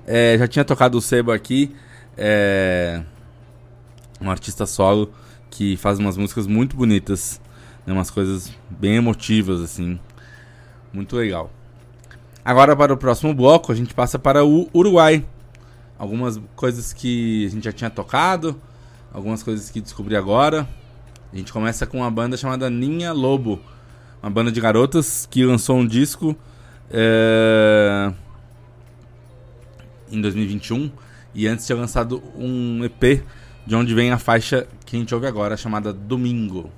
É, 0.08 0.36
já 0.38 0.48
tinha 0.48 0.66
tocado 0.66 0.98
o 0.98 1.02
Seba 1.02 1.36
aqui. 1.36 1.76
É, 2.18 3.04
um 4.20 4.32
artista 4.32 4.66
solo 4.66 5.12
que 5.50 5.78
faz 5.78 6.00
umas 6.00 6.18
músicas 6.18 6.48
muito 6.48 6.76
bonitas. 6.76 7.40
Né, 7.86 7.94
umas 7.94 8.10
coisas 8.10 8.52
bem 8.70 8.96
emotivas, 8.96 9.62
assim. 9.62 10.00
Muito 10.92 11.16
legal. 11.16 11.52
Agora 12.44 12.76
para 12.76 12.92
o 12.92 12.98
próximo 12.98 13.34
bloco, 13.34 13.72
a 13.72 13.76
gente 13.76 13.94
passa 13.94 14.18
para 14.18 14.44
o 14.44 14.68
Uruguai. 14.74 15.24
Algumas 15.98 16.42
coisas 16.56 16.92
que 16.92 17.46
a 17.46 17.50
gente 17.50 17.66
já 17.66 17.72
tinha 17.72 17.90
tocado, 17.92 18.60
algumas 19.14 19.44
coisas 19.44 19.70
que 19.70 19.80
descobri 19.80 20.16
agora. 20.16 20.68
A 21.32 21.38
gente 21.38 21.54
começa 21.54 21.86
com 21.86 21.98
uma 21.98 22.12
banda 22.12 22.36
chamada 22.36 22.70
Ninha 22.70 23.14
Lobo 23.14 23.60
uma 24.22 24.30
banda 24.30 24.52
de 24.52 24.62
garotas 24.62 25.28
que 25.30 25.44
lançou 25.44 25.78
um 25.78 25.86
disco 25.86 26.36
é, 26.92 28.14
em 30.12 30.22
2021 30.22 30.92
e 31.34 31.48
antes 31.48 31.66
tinha 31.66 31.78
lançado 31.78 32.22
um 32.36 32.84
EP 32.86 33.24
de 33.66 33.76
onde 33.76 33.96
vem 33.96 34.12
a 34.12 34.20
faixa 34.20 34.68
que 34.86 34.96
a 34.96 35.00
gente 35.00 35.14
ouve 35.14 35.26
agora, 35.26 35.58
chamada 35.58 35.92
Domingo. 35.92 36.70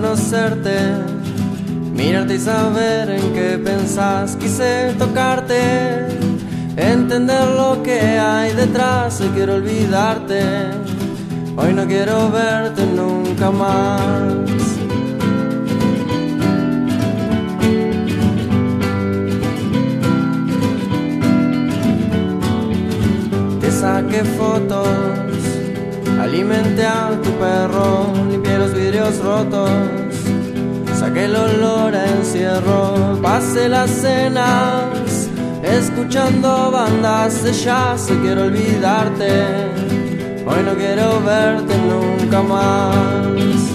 Conocerte, 0.00 0.78
mirarte 1.92 2.36
y 2.36 2.38
saber 2.38 3.10
en 3.10 3.32
qué 3.32 3.58
pensás, 3.58 4.36
quise 4.36 4.94
tocarte, 4.96 6.06
entender 6.76 7.48
lo 7.48 7.82
que 7.82 8.00
hay 8.00 8.52
detrás, 8.52 9.20
hoy 9.20 9.30
quiero 9.34 9.54
olvidarte, 9.54 10.40
hoy 11.56 11.72
no 11.74 11.84
quiero 11.86 12.30
verte 12.30 12.86
nunca 12.86 13.50
más. 13.50 14.28
Saqué 23.80 24.24
fotos, 24.24 24.88
alimenté 26.20 26.84
a 26.84 27.10
tu 27.22 27.30
perro, 27.38 28.12
limpié 28.30 28.58
los 28.58 28.74
vidrios 28.74 29.18
rotos, 29.18 29.70
saqué 30.98 31.24
el 31.24 31.36
olor 31.36 31.94
a 31.94 32.04
encierro, 32.06 33.18
pasé 33.22 33.68
las 33.68 33.90
cenas, 33.90 35.28
escuchando 35.62 36.70
bandas 36.70 37.42
de 37.44 37.52
jazz, 37.52 38.08
quiero 38.22 38.44
olvidarte, 38.44 39.30
hoy 40.46 40.62
no 40.64 40.74
quiero 40.74 41.22
verte 41.22 41.74
nunca 41.78 42.42
más. 42.42 43.67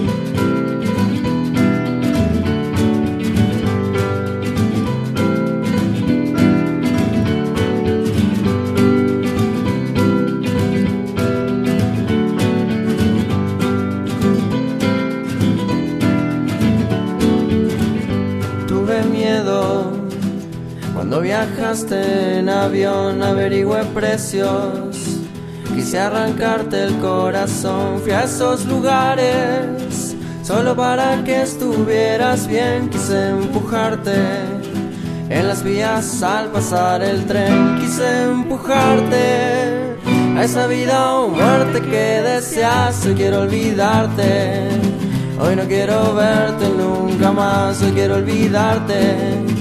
Cuando 21.13 21.29
viajaste 21.29 22.39
en 22.39 22.49
avión, 22.49 23.21
averigüé 23.21 23.83
precios. 23.93 24.97
Quise 25.75 25.99
arrancarte 25.99 26.85
el 26.85 26.97
corazón, 26.97 27.99
fui 28.01 28.13
a 28.13 28.23
esos 28.23 28.65
lugares 28.65 30.15
solo 30.41 30.75
para 30.75 31.23
que 31.23 31.43
estuvieras 31.43 32.47
bien. 32.47 32.89
Quise 32.89 33.29
empujarte 33.29 34.15
en 35.29 35.47
las 35.47 35.63
vías 35.63 36.23
al 36.23 36.47
pasar 36.47 37.03
el 37.03 37.23
tren, 37.25 37.77
quise 37.79 38.23
empujarte 38.23 39.97
a 40.35 40.43
esa 40.43 40.65
vida 40.65 41.13
o 41.13 41.27
muerte 41.27 41.79
que 41.81 42.23
deseas. 42.23 43.05
Hoy 43.05 43.13
quiero 43.13 43.41
olvidarte. 43.41 44.67
Hoy 45.39 45.55
no 45.55 45.63
quiero 45.65 46.15
verte 46.15 46.67
nunca 46.69 47.31
más, 47.31 47.83
hoy 47.83 47.91
quiero 47.91 48.15
olvidarte. 48.15 49.52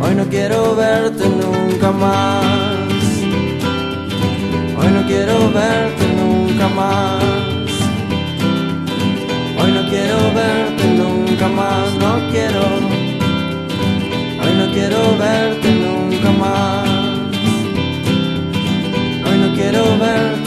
Hoy 0.00 0.14
no 0.14 0.24
quiero 0.26 0.76
verte 0.76 1.24
nunca 1.28 1.90
más. 1.90 2.44
Hoy 4.76 4.90
no 4.92 5.06
quiero 5.06 5.50
verte 5.52 6.06
nunca 6.16 6.68
más. 6.68 7.22
Hoy 9.60 9.72
no 9.72 9.88
quiero 9.90 10.16
verte 10.34 10.84
nunca 10.96 11.48
más, 11.48 11.94
no 11.94 12.30
quiero. 12.30 12.62
Hoy 14.40 14.52
no 14.56 14.72
quiero 14.72 15.18
verte 15.18 15.68
nunca 15.84 16.30
más. 16.30 16.88
Hoy 19.26 19.38
no 19.38 19.54
quiero 19.56 19.98
verte 19.98 20.37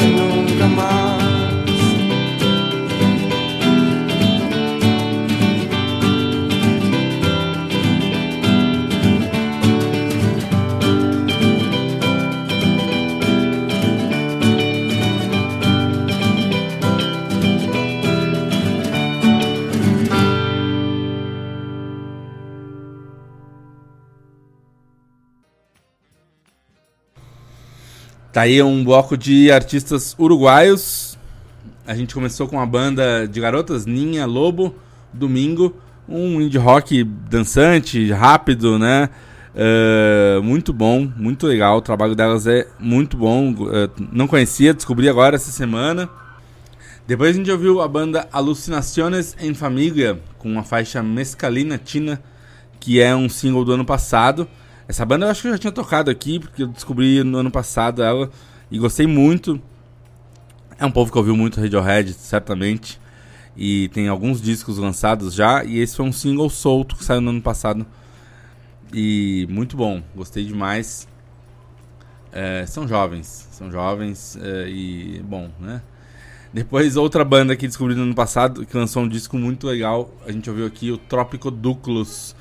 Tá 28.42 28.46
aí 28.46 28.60
um 28.64 28.84
bloco 28.84 29.16
de 29.16 29.52
artistas 29.52 30.16
uruguaios. 30.18 31.16
A 31.86 31.94
gente 31.94 32.12
começou 32.12 32.48
com 32.48 32.56
uma 32.56 32.66
banda 32.66 33.28
de 33.28 33.40
garotas, 33.40 33.86
Ninha 33.86 34.26
Lobo, 34.26 34.76
Domingo. 35.14 35.76
Um 36.10 36.42
indie 36.42 36.58
rock 36.58 37.04
dançante, 37.04 38.12
rápido, 38.12 38.80
né? 38.80 39.12
Eh, 39.56 40.40
muito 40.42 40.74
bom, 40.74 41.08
muito 41.16 41.46
legal. 41.46 41.78
O 41.78 41.82
trabalho 41.82 42.16
delas 42.16 42.48
é 42.48 42.68
muito 42.80 43.16
bom. 43.16 43.54
Eh, 43.72 43.90
não 44.12 44.26
conhecia, 44.26 44.74
descobri 44.74 45.08
agora 45.08 45.36
essa 45.36 45.52
semana. 45.52 46.10
Depois 47.06 47.36
a 47.36 47.38
gente 47.38 47.52
ouviu 47.52 47.80
a 47.80 47.88
banda 47.88 48.28
Alucinaciones 48.34 49.38
en 49.40 49.54
Familia, 49.54 50.20
com 50.40 50.58
a 50.58 50.64
faixa 50.64 51.04
Mescalina 51.04 51.78
Tina, 51.78 52.20
que 52.80 53.00
é 53.00 53.16
um 53.16 53.30
single 53.30 53.64
do 53.64 53.74
ano 53.74 53.86
passado. 53.86 54.48
Essa 54.92 55.06
banda 55.06 55.26
eu 55.26 55.30
acho 55.30 55.42
que 55.42 55.48
eu 55.48 55.54
já 55.54 55.58
tinha 55.58 55.72
tocado 55.72 56.12
aqui, 56.12 56.38
porque 56.38 56.64
eu 56.64 56.68
descobri 56.68 57.24
no 57.24 57.38
ano 57.38 57.50
passado 57.50 58.04
ela 58.04 58.30
e 58.70 58.78
gostei 58.78 59.08
muito. 59.08 59.58
É 60.78 60.86
um 60.86 60.92
povo 60.92 61.10
que 61.10 61.18
ouviu 61.18 61.34
muito 61.34 61.62
Radiohead, 61.62 62.12
certamente. 62.12 63.00
E 63.56 63.88
tem 63.94 64.10
alguns 64.10 64.42
discos 64.42 64.78
lançados 64.78 65.34
já. 65.34 65.64
E 65.64 65.80
esse 65.80 65.96
foi 65.96 66.06
um 66.06 66.12
single 66.12 66.50
solto 66.50 66.98
que 66.98 67.06
saiu 67.06 67.22
no 67.22 67.30
ano 67.30 67.42
passado. 67.42 67.88
E 68.94 69.48
muito 69.50 69.78
bom, 69.78 70.04
gostei 70.14 70.44
demais. 70.44 71.08
É, 72.34 72.66
são 72.66 72.86
jovens, 72.86 73.48
são 73.50 73.72
jovens 73.72 74.38
é, 74.42 74.68
e 74.68 75.22
bom, 75.24 75.50
né? 75.58 75.82
Depois 76.54 76.98
outra 76.98 77.24
banda 77.24 77.56
que 77.56 77.66
descobri 77.66 77.96
no 77.96 78.04
ano 78.04 78.14
passado, 78.14 78.66
que 78.66 78.76
lançou 78.76 79.04
um 79.04 79.08
disco 79.08 79.38
muito 79.38 79.68
legal, 79.68 80.14
a 80.28 80.34
gente 80.34 80.50
ouviu 80.50 80.66
aqui 80.66 80.92
o 80.92 80.98
Trópico 80.98 81.50
Duclos, 81.50 82.36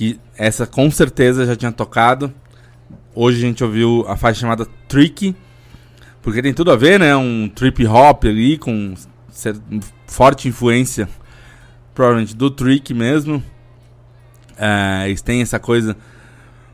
que 0.00 0.18
essa 0.34 0.66
com 0.66 0.90
certeza 0.90 1.44
já 1.44 1.54
tinha 1.54 1.70
tocado. 1.70 2.32
Hoje 3.14 3.36
a 3.36 3.46
gente 3.46 3.62
ouviu 3.62 4.06
a 4.08 4.16
faixa 4.16 4.40
chamada 4.40 4.64
Tricky, 4.88 5.36
porque 6.22 6.40
tem 6.40 6.54
tudo 6.54 6.72
a 6.72 6.76
ver, 6.76 6.98
né? 6.98 7.14
Um 7.14 7.50
trip 7.50 7.86
hop 7.86 8.24
ali 8.24 8.56
com 8.56 8.94
forte 10.06 10.48
influência, 10.48 11.06
provavelmente 11.94 12.34
do 12.34 12.50
Trick 12.50 12.94
mesmo. 12.94 13.42
É, 14.56 15.06
eles 15.06 15.20
têm 15.20 15.42
essa 15.42 15.58
coisa 15.58 15.94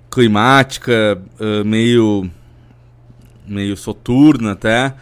climática, 0.09 1.21
eh, 1.41 1.65
meio 1.65 2.31
meio 3.45 3.77
soturna 3.77 4.53
até, 4.53 4.95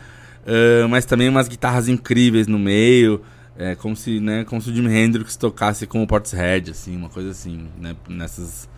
eh, 0.46 0.86
mas 0.88 1.05
também 1.05 1.28
umas 1.28 1.46
guitarras 1.46 1.88
incríveis 1.90 2.46
no 2.46 2.59
meio, 2.59 3.20
é 3.56 3.74
como 3.74 3.94
se, 3.94 4.20
né, 4.20 4.44
como 4.44 4.60
se 4.60 4.70
o 4.70 4.74
Jimi 4.74 4.93
Hendrix 4.93 5.36
tocasse 5.36 5.86
com 5.86 6.02
o 6.02 6.06
Portishead, 6.06 6.70
assim, 6.70 6.97
uma 6.97 7.09
coisa 7.09 7.31
assim, 7.31 7.68
né, 7.81 7.94
nessas 8.09 8.68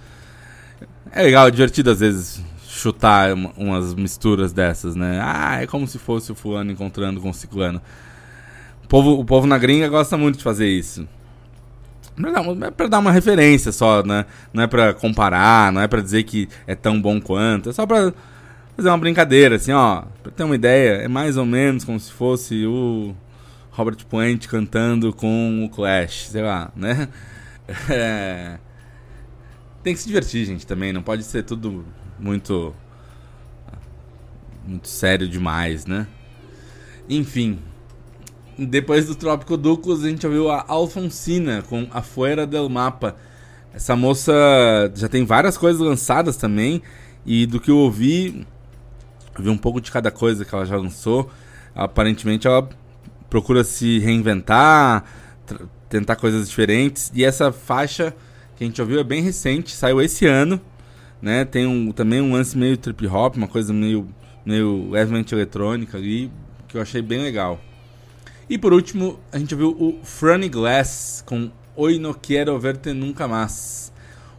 é 1.12 1.23
legal, 1.23 1.47
é 1.48 1.51
divertido 1.51 1.90
às 1.90 2.01
vezes 2.01 2.43
chutar 2.69 3.32
uma- 3.32 3.53
umas 3.57 3.94
misturas 3.94 4.53
dessas, 4.53 4.94
né? 4.94 5.19
Ah, 5.23 5.62
é 5.62 5.66
como 5.66 5.86
se 5.89 5.98
fosse 5.98 6.31
o 6.31 6.35
fulano 6.35 6.70
encontrando 6.70 7.20
com 7.20 7.31
o 7.31 7.35
ciclano. 7.35 7.81
O 8.85 8.89
povo, 8.89 9.12
o 9.12 9.24
povo 9.24 9.47
na 9.47 9.57
gringa 9.57 9.89
gosta 9.89 10.16
muito 10.16 10.36
de 10.39 10.44
fazer 10.44 10.69
isso. 10.69 11.09
É 12.65 12.70
pra 12.70 12.86
dar 12.86 12.98
uma 12.98 13.12
referência 13.12 13.73
só, 13.73 14.03
né? 14.03 14.24
Não 14.53 14.62
é 14.62 14.66
pra 14.66 14.93
comparar, 14.94 15.73
não 15.73 15.81
é 15.81 15.89
pra 15.89 16.01
dizer 16.01 16.23
que 16.24 16.48
é 16.66 16.74
tão 16.74 17.01
bom 17.01 17.20
quanto. 17.20 17.70
É 17.70 17.73
só 17.73 17.86
pra 17.86 18.12
fazer 18.77 18.89
uma 18.89 18.98
brincadeira, 18.98 19.57
assim, 19.57 19.73
ó. 19.73 20.03
Pra 20.23 20.32
ter 20.32 20.44
uma 20.44 20.55
ideia, 20.55 21.03
é 21.03 21.09
mais 21.09 21.36
ou 21.36 21.44
menos 21.47 21.85
como 21.85 21.98
se 22.01 22.11
fosse 22.12 22.66
o 22.66 23.15
Robert 23.77 24.07
Plant 24.07 24.47
cantando 24.47 25.12
com 25.12 25.62
o 25.62 25.69
Clash, 25.69 26.28
sei 26.31 26.43
lá, 26.43 26.73
né? 26.74 27.09
É... 27.90 28.61
Tem 29.82 29.93
que 29.93 29.98
se 29.98 30.07
divertir, 30.07 30.47
gente, 30.47 30.65
também. 30.65 30.93
Não 30.93 31.03
pode 31.03 31.24
ser 31.24 31.43
tudo 31.43 31.85
muito. 32.16 32.73
Muito 34.65 34.86
sério 34.86 35.28
demais, 35.28 35.85
né? 35.85 36.07
Enfim. 37.09 37.59
Depois 38.57 39.07
do 39.07 39.16
Trópico 39.16 39.57
Ducos, 39.57 40.05
a 40.05 40.09
gente 40.09 40.24
ouviu 40.24 40.48
a 40.48 40.65
Alfonsina 40.69 41.62
com 41.62 41.89
A 41.90 42.03
Fuera 42.03 42.47
del 42.47 42.69
Mapa. 42.69 43.16
Essa 43.74 43.97
moça 43.97 44.32
já 44.94 45.09
tem 45.09 45.24
várias 45.24 45.59
coisas 45.59 45.81
lançadas 45.81 46.36
também. 46.36 46.81
E 47.24 47.47
do 47.47 47.59
que 47.59 47.73
eu 47.73 47.78
ouvi, 47.78 48.47
vi 49.36 49.48
um 49.48 49.59
pouco 49.59 49.81
de 49.81 49.90
cada 49.90 50.12
coisa 50.12 50.44
que 50.44 50.55
ela 50.55 50.65
já 50.65 50.77
lançou. 50.77 51.28
Aparentemente 51.74 52.47
ela 52.47 52.69
procura 53.37 53.63
se 53.65 53.99
reinventar, 53.99 55.05
tentar 55.91 56.17
coisas 56.17 56.49
diferentes. 56.49 57.13
E 57.15 57.23
essa 57.23 57.53
faixa 57.53 58.15
que 58.57 58.65
a 58.65 58.67
gente 58.67 58.81
ouviu 58.81 58.99
é 58.99 59.05
bem 59.05 59.21
recente, 59.23 59.77
saiu 59.77 60.01
esse 60.01 60.25
ano. 60.25 60.59
Né? 61.21 61.45
Tem 61.45 61.67
um, 61.67 61.93
também 61.93 62.23
um 62.23 62.33
lance 62.33 62.57
meio 62.57 62.79
trip 62.79 63.07
hop, 63.07 63.37
uma 63.37 63.47
coisa 63.47 63.75
meio, 63.75 64.09
meio 64.43 64.89
levemente 64.89 65.35
eletrônica 65.35 65.99
ali, 65.99 66.31
que 66.67 66.79
eu 66.79 66.81
achei 66.81 67.03
bem 67.03 67.21
legal. 67.21 67.61
E 68.49 68.57
por 68.57 68.73
último, 68.73 69.21
a 69.31 69.39
gente 69.39 69.55
viu 69.55 69.69
o 69.79 70.01
Franny 70.03 70.49
Glass 70.49 71.23
com 71.27 71.51
Oi 71.77 71.99
No 71.99 72.15
Quiero 72.15 72.59
Verte 72.59 72.95
Nunca 72.95 73.29
Más. 73.29 73.93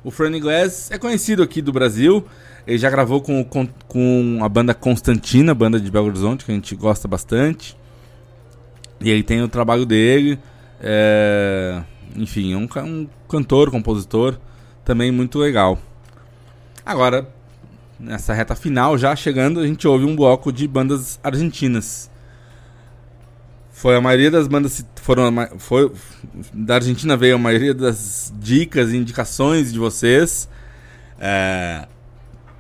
O 0.03 0.09
Franny 0.09 0.39
Glass 0.39 0.89
é 0.89 0.97
conhecido 0.97 1.43
aqui 1.43 1.61
do 1.61 1.71
Brasil. 1.71 2.25
Ele 2.65 2.79
já 2.79 2.89
gravou 2.89 3.21
com, 3.21 3.41
o 3.41 3.45
con- 3.45 3.69
com 3.87 4.39
a 4.41 4.49
banda 4.49 4.73
Constantina, 4.73 5.53
banda 5.53 5.79
de 5.79 5.91
Belo 5.91 6.07
Horizonte, 6.07 6.43
que 6.43 6.51
a 6.51 6.55
gente 6.55 6.75
gosta 6.75 7.07
bastante. 7.07 7.76
E 9.01 9.11
aí 9.11 9.23
tem 9.23 9.41
o 9.41 9.47
trabalho 9.47 9.85
dele. 9.85 10.39
é, 10.81 11.83
Enfim, 12.15 12.53
é 12.53 12.57
um, 12.57 12.67
um 12.85 13.07
cantor, 13.29 13.71
compositor, 13.71 14.39
também 14.83 15.11
muito 15.11 15.37
legal. 15.39 15.77
Agora, 16.85 17.27
nessa 17.99 18.33
reta 18.33 18.55
final, 18.55 18.97
já 18.97 19.15
chegando, 19.15 19.59
a 19.59 19.67
gente 19.67 19.87
ouve 19.87 20.05
um 20.05 20.15
bloco 20.15 20.51
de 20.51 20.67
bandas 20.67 21.19
argentinas. 21.23 22.09
Foi 23.71 23.95
a 23.95 24.01
maioria 24.01 24.31
das 24.31 24.47
bandas 24.47 24.83
foram 24.95 25.31
foi 25.59 25.91
da 26.51 26.75
Argentina 26.75 27.15
veio 27.15 27.35
a 27.35 27.37
maioria 27.37 27.73
das 27.75 28.33
dicas 28.39 28.91
e 28.91 28.97
indicações 28.97 29.71
de 29.71 29.77
vocês. 29.77 30.49
É, 31.19 31.87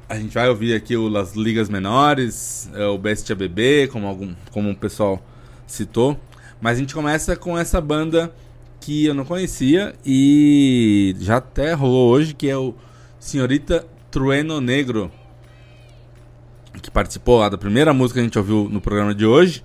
a 0.07 0.15
gente 0.15 0.33
vai 0.33 0.47
ouvir 0.47 0.75
aqui 0.75 0.95
o 0.95 1.07
Las 1.07 1.33
Ligas 1.33 1.69
Menores, 1.69 2.69
é, 2.73 2.85
o 2.85 2.97
Bestia 2.97 3.35
Bebê, 3.35 3.87
como 3.87 4.05
algum 4.05 4.35
como 4.51 4.69
o 4.69 4.75
pessoal 4.75 5.19
citou, 5.67 6.19
mas 6.59 6.77
a 6.77 6.79
gente 6.79 6.95
começa 6.95 7.35
com 7.35 7.57
essa 7.57 7.79
banda 7.79 8.33
que 8.79 9.05
eu 9.05 9.13
não 9.13 9.25
conhecia 9.25 9.93
e 10.05 11.15
já 11.19 11.37
até 11.37 11.73
rolou 11.73 12.09
hoje, 12.09 12.33
que 12.33 12.49
é 12.49 12.57
o 12.57 12.73
Senhorita 13.19 13.85
Trueno 14.09 14.61
Negro, 14.61 15.11
que 16.81 16.89
participou 16.89 17.39
lá 17.39 17.49
da 17.49 17.57
primeira 17.57 17.93
música 17.93 18.19
que 18.19 18.21
a 18.21 18.23
gente 18.23 18.37
ouviu 18.37 18.69
no 18.69 18.79
programa 18.79 19.13
de 19.13 19.25
hoje. 19.25 19.63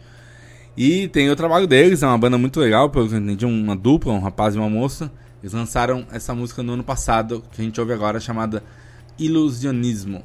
E 0.76 1.08
tem 1.08 1.30
o 1.30 1.36
trabalho 1.36 1.66
deles, 1.66 2.02
é 2.02 2.06
uma 2.06 2.18
banda 2.18 2.38
muito 2.38 2.58
legal, 2.58 2.88
pelo 2.90 3.08
que 3.08 3.14
eu 3.14 3.18
entendi, 3.18 3.44
uma 3.44 3.76
dupla, 3.76 4.12
um 4.12 4.20
rapaz 4.20 4.54
e 4.54 4.58
uma 4.58 4.70
moça. 4.70 5.12
Eles 5.42 5.52
lançaram 5.52 6.06
essa 6.10 6.34
música 6.34 6.62
no 6.62 6.72
ano 6.72 6.84
passado, 6.84 7.44
que 7.52 7.60
a 7.60 7.64
gente 7.64 7.78
ouve 7.80 7.92
agora, 7.92 8.18
chamada 8.18 8.62
Ilusionismo. 9.18 10.24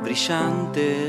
brisciante 0.00 1.07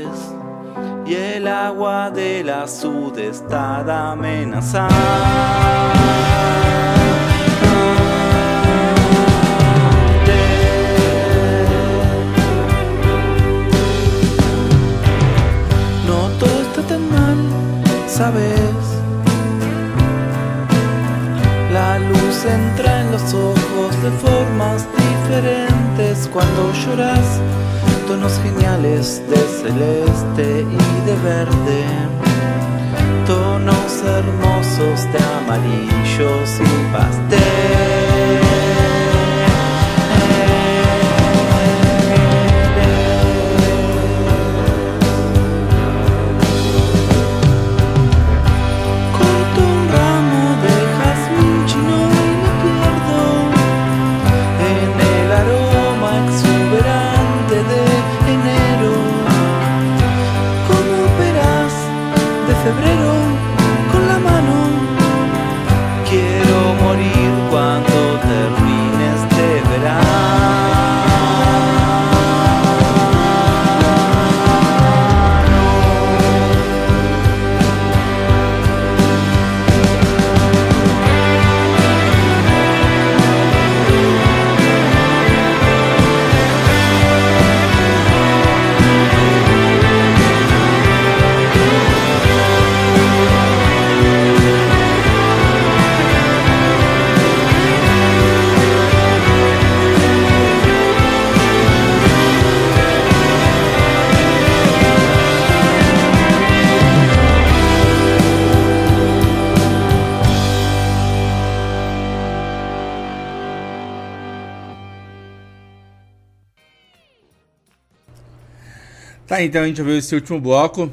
Então 119.42 119.62
a 119.62 119.66
gente 119.66 119.80
ouviu 119.80 119.96
esse 119.96 120.14
último 120.14 120.38
bloco. 120.38 120.92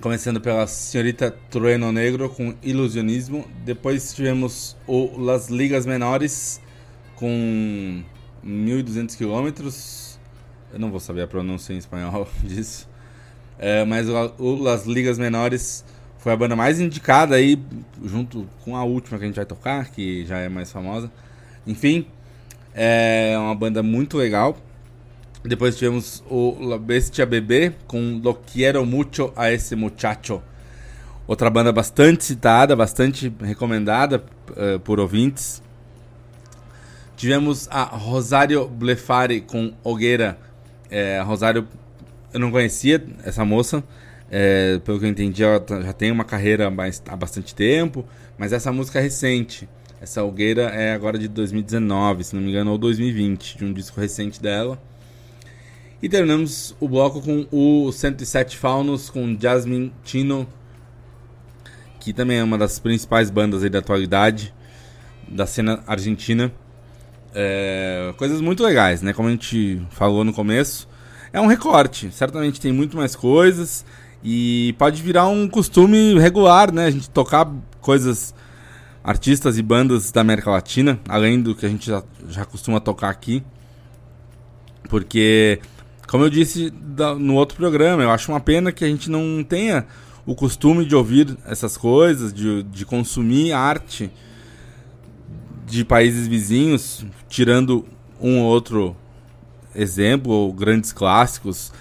Começando 0.00 0.40
pela 0.40 0.66
senhorita 0.66 1.30
Trueno 1.48 1.92
Negro 1.92 2.28
com 2.28 2.52
Ilusionismo. 2.60 3.46
Depois 3.64 4.12
tivemos 4.12 4.76
o 4.88 5.16
Las 5.16 5.48
Ligas 5.48 5.86
Menores 5.86 6.60
com 7.14 8.02
1.200 8.44 9.16
quilômetros. 9.16 10.18
Eu 10.72 10.80
não 10.80 10.90
vou 10.90 10.98
saber 10.98 11.22
a 11.22 11.26
pronúncia 11.28 11.72
em 11.72 11.76
espanhol 11.76 12.28
disso. 12.42 12.88
É, 13.56 13.84
mas 13.84 14.08
o 14.08 14.56
Las 14.56 14.84
Ligas 14.84 15.16
Menores 15.16 15.84
foi 16.18 16.32
a 16.32 16.36
banda 16.36 16.56
mais 16.56 16.80
indicada 16.80 17.36
aí, 17.36 17.56
junto 18.04 18.48
com 18.64 18.74
a 18.74 18.82
última 18.82 19.16
que 19.16 19.24
a 19.24 19.26
gente 19.28 19.36
vai 19.36 19.46
tocar, 19.46 19.90
que 19.90 20.26
já 20.26 20.38
é 20.38 20.48
mais 20.48 20.72
famosa. 20.72 21.08
Enfim, 21.64 22.04
é 22.74 23.36
uma 23.38 23.54
banda 23.54 23.80
muito 23.80 24.16
legal. 24.16 24.58
Depois 25.48 25.76
tivemos 25.76 26.22
o 26.28 26.56
La 26.60 26.76
Bestia 26.78 27.24
Bebé 27.24 27.72
com 27.86 28.20
Lo 28.22 28.34
Quiero 28.34 28.84
Mucho 28.84 29.32
a 29.34 29.50
Ese 29.50 29.74
Muchacho. 29.74 30.42
Outra 31.26 31.48
banda 31.50 31.72
bastante 31.72 32.24
citada, 32.24 32.76
bastante 32.76 33.32
recomendada 33.40 34.22
eh, 34.56 34.78
por 34.78 35.00
ouvintes. 35.00 35.62
Tivemos 37.16 37.66
a 37.70 37.82
Rosário 37.84 38.68
Blefari 38.68 39.40
com 39.40 39.72
Hogueira. 39.82 40.38
É, 40.90 41.18
a 41.18 41.22
Rosário, 41.22 41.66
eu 42.32 42.40
não 42.40 42.50
conhecia 42.50 43.02
essa 43.24 43.44
moça. 43.44 43.82
É, 44.30 44.78
pelo 44.84 44.98
que 44.98 45.06
eu 45.06 45.08
entendi, 45.08 45.42
ela 45.42 45.58
tá- 45.60 45.80
já 45.80 45.92
tem 45.92 46.10
uma 46.12 46.24
carreira 46.24 46.70
mais- 46.70 47.02
há 47.08 47.16
bastante 47.16 47.54
tempo. 47.54 48.04
Mas 48.38 48.52
essa 48.52 48.70
música 48.70 48.98
é 48.98 49.02
recente. 49.02 49.68
Essa 50.00 50.22
Hogueira 50.22 50.62
é 50.70 50.92
agora 50.92 51.18
de 51.18 51.26
2019, 51.26 52.22
se 52.24 52.34
não 52.36 52.42
me 52.42 52.50
engano, 52.50 52.70
ou 52.70 52.78
2020, 52.78 53.56
de 53.58 53.64
um 53.64 53.72
disco 53.72 54.00
recente 54.00 54.40
dela. 54.40 54.78
E 56.00 56.08
terminamos 56.08 56.76
o 56.78 56.88
bloco 56.88 57.20
com 57.20 57.46
o 57.50 57.90
107 57.90 58.56
Faunos, 58.56 59.10
com 59.10 59.36
Jasmine 59.38 59.92
Tino, 60.04 60.46
que 61.98 62.12
também 62.12 62.38
é 62.38 62.44
uma 62.44 62.56
das 62.56 62.78
principais 62.78 63.30
bandas 63.30 63.68
da 63.68 63.78
atualidade, 63.80 64.54
da 65.28 65.44
cena 65.44 65.82
argentina. 65.86 66.52
É, 67.34 68.14
coisas 68.16 68.40
muito 68.40 68.62
legais, 68.62 69.02
né? 69.02 69.12
Como 69.12 69.28
a 69.28 69.30
gente 69.32 69.82
falou 69.90 70.24
no 70.24 70.32
começo. 70.32 70.88
É 71.32 71.40
um 71.40 71.46
recorte, 71.46 72.10
certamente 72.12 72.60
tem 72.60 72.72
muito 72.72 72.96
mais 72.96 73.14
coisas 73.14 73.84
e 74.22 74.74
pode 74.78 75.02
virar 75.02 75.28
um 75.28 75.48
costume 75.48 76.18
regular, 76.18 76.72
né? 76.72 76.86
A 76.86 76.90
gente 76.90 77.10
tocar 77.10 77.50
coisas, 77.80 78.34
artistas 79.02 79.58
e 79.58 79.62
bandas 79.62 80.10
da 80.10 80.20
América 80.20 80.50
Latina, 80.50 80.98
além 81.08 81.40
do 81.40 81.54
que 81.54 81.66
a 81.66 81.68
gente 81.68 81.86
já, 81.86 82.02
já 82.28 82.44
costuma 82.44 82.80
tocar 82.80 83.10
aqui. 83.10 83.42
Porque, 84.88 85.60
como 86.08 86.24
eu 86.24 86.30
disse 86.30 86.70
da- 86.70 87.14
no 87.14 87.34
outro 87.34 87.56
programa, 87.56 88.02
eu 88.02 88.10
acho 88.10 88.32
uma 88.32 88.40
pena 88.40 88.72
que 88.72 88.84
a 88.84 88.88
gente 88.88 89.10
não 89.10 89.44
tenha 89.44 89.86
o 90.26 90.34
costume 90.34 90.84
de 90.84 90.96
ouvir 90.96 91.36
essas 91.46 91.76
coisas, 91.76 92.32
de, 92.32 92.62
de 92.64 92.84
consumir 92.84 93.52
arte 93.52 94.10
de 95.66 95.84
países 95.84 96.26
vizinhos, 96.26 97.04
tirando 97.28 97.84
um 98.20 98.40
ou 98.40 98.46
outro 98.46 98.96
exemplo, 99.74 100.32
ou 100.32 100.52
grandes 100.52 100.92
clássicos, 100.92 101.72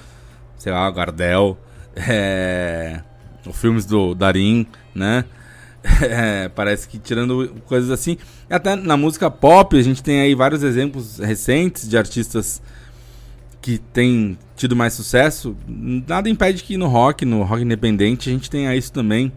sei 0.58 0.72
lá, 0.72 0.90
Gardel, 0.92 1.58
é, 1.96 3.02
os 3.46 3.58
filmes 3.60 3.86
do 3.86 4.14
Darim, 4.14 4.68
né? 4.94 5.26
É, 6.02 6.50
parece 6.50 6.86
que 6.88 7.00
tirando 7.00 7.56
coisas 7.66 7.90
assim. 7.90 8.18
Até 8.50 8.76
na 8.76 8.98
música 8.98 9.32
pop, 9.32 9.78
a 9.78 9.82
gente 9.82 10.04
tem 10.04 10.20
aí 10.20 10.36
vários 10.36 10.62
exemplos 10.62 11.18
recentes 11.18 11.88
de 11.88 11.98
artistas 11.98 12.62
que 13.68 13.78
têm 13.78 14.38
tido 14.56 14.78
mais 14.78 14.94
sucesso. 14.94 15.54
Nada 15.68 16.30
impede 16.30 16.64
que 16.64 16.78
no 16.78 16.88
rock, 16.88 17.26
no 17.26 17.44
rock 17.44 17.64
independente, 17.64 18.30
a 18.30 18.32
gente 18.32 18.50
tenha 18.50 18.74
isso 18.74 18.94
também. 18.94 19.30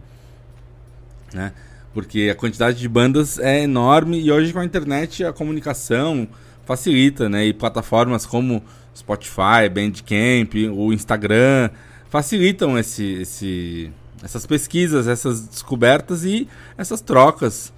Né? 1.35 1.52
Porque 1.93 2.28
a 2.31 2.35
quantidade 2.36 2.78
de 2.78 2.89
bandas 2.89 3.40
é 3.40 3.65
enorme 3.65 4.20
e 4.20 4.31
hoje 4.31 4.52
com 4.52 4.61
a 4.61 4.65
internet 4.65 5.24
a 5.24 5.32
comunicação 5.32 6.28
facilita, 6.65 7.28
né? 7.28 7.44
E 7.47 7.52
plataformas 7.52 8.24
como 8.24 8.62
Spotify, 8.97 9.69
Bandcamp, 9.69 10.55
o 10.73 10.93
Instagram 10.93 11.70
facilitam 12.09 12.78
esse, 12.78 13.05
esse, 13.23 13.90
essas 14.23 14.47
pesquisas, 14.47 15.09
essas 15.09 15.40
descobertas 15.48 16.24
e 16.24 16.47
essas 16.78 17.01
trocas 17.01 17.73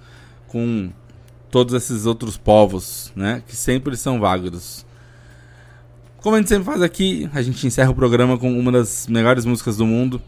com 0.47 0.91
todos 1.49 1.73
esses 1.73 2.05
outros 2.05 2.37
povos, 2.37 3.11
né? 3.15 3.41
Que 3.47 3.55
sempre 3.55 3.97
são 3.97 4.19
válidos. 4.19 4.85
Como 6.23 6.37
a 6.37 6.39
gente 6.39 6.47
sempre 6.47 6.63
faz 6.63 6.81
aqui, 6.81 7.29
a 7.33 7.41
gente 7.41 7.67
encerra 7.67 7.91
o 7.91 7.93
programa 7.93 8.37
com 8.37 8.57
uma 8.57 8.71
das 8.71 9.07
melhores 9.07 9.43
músicas 9.43 9.75
do 9.75 9.85
mundo. 9.85 10.21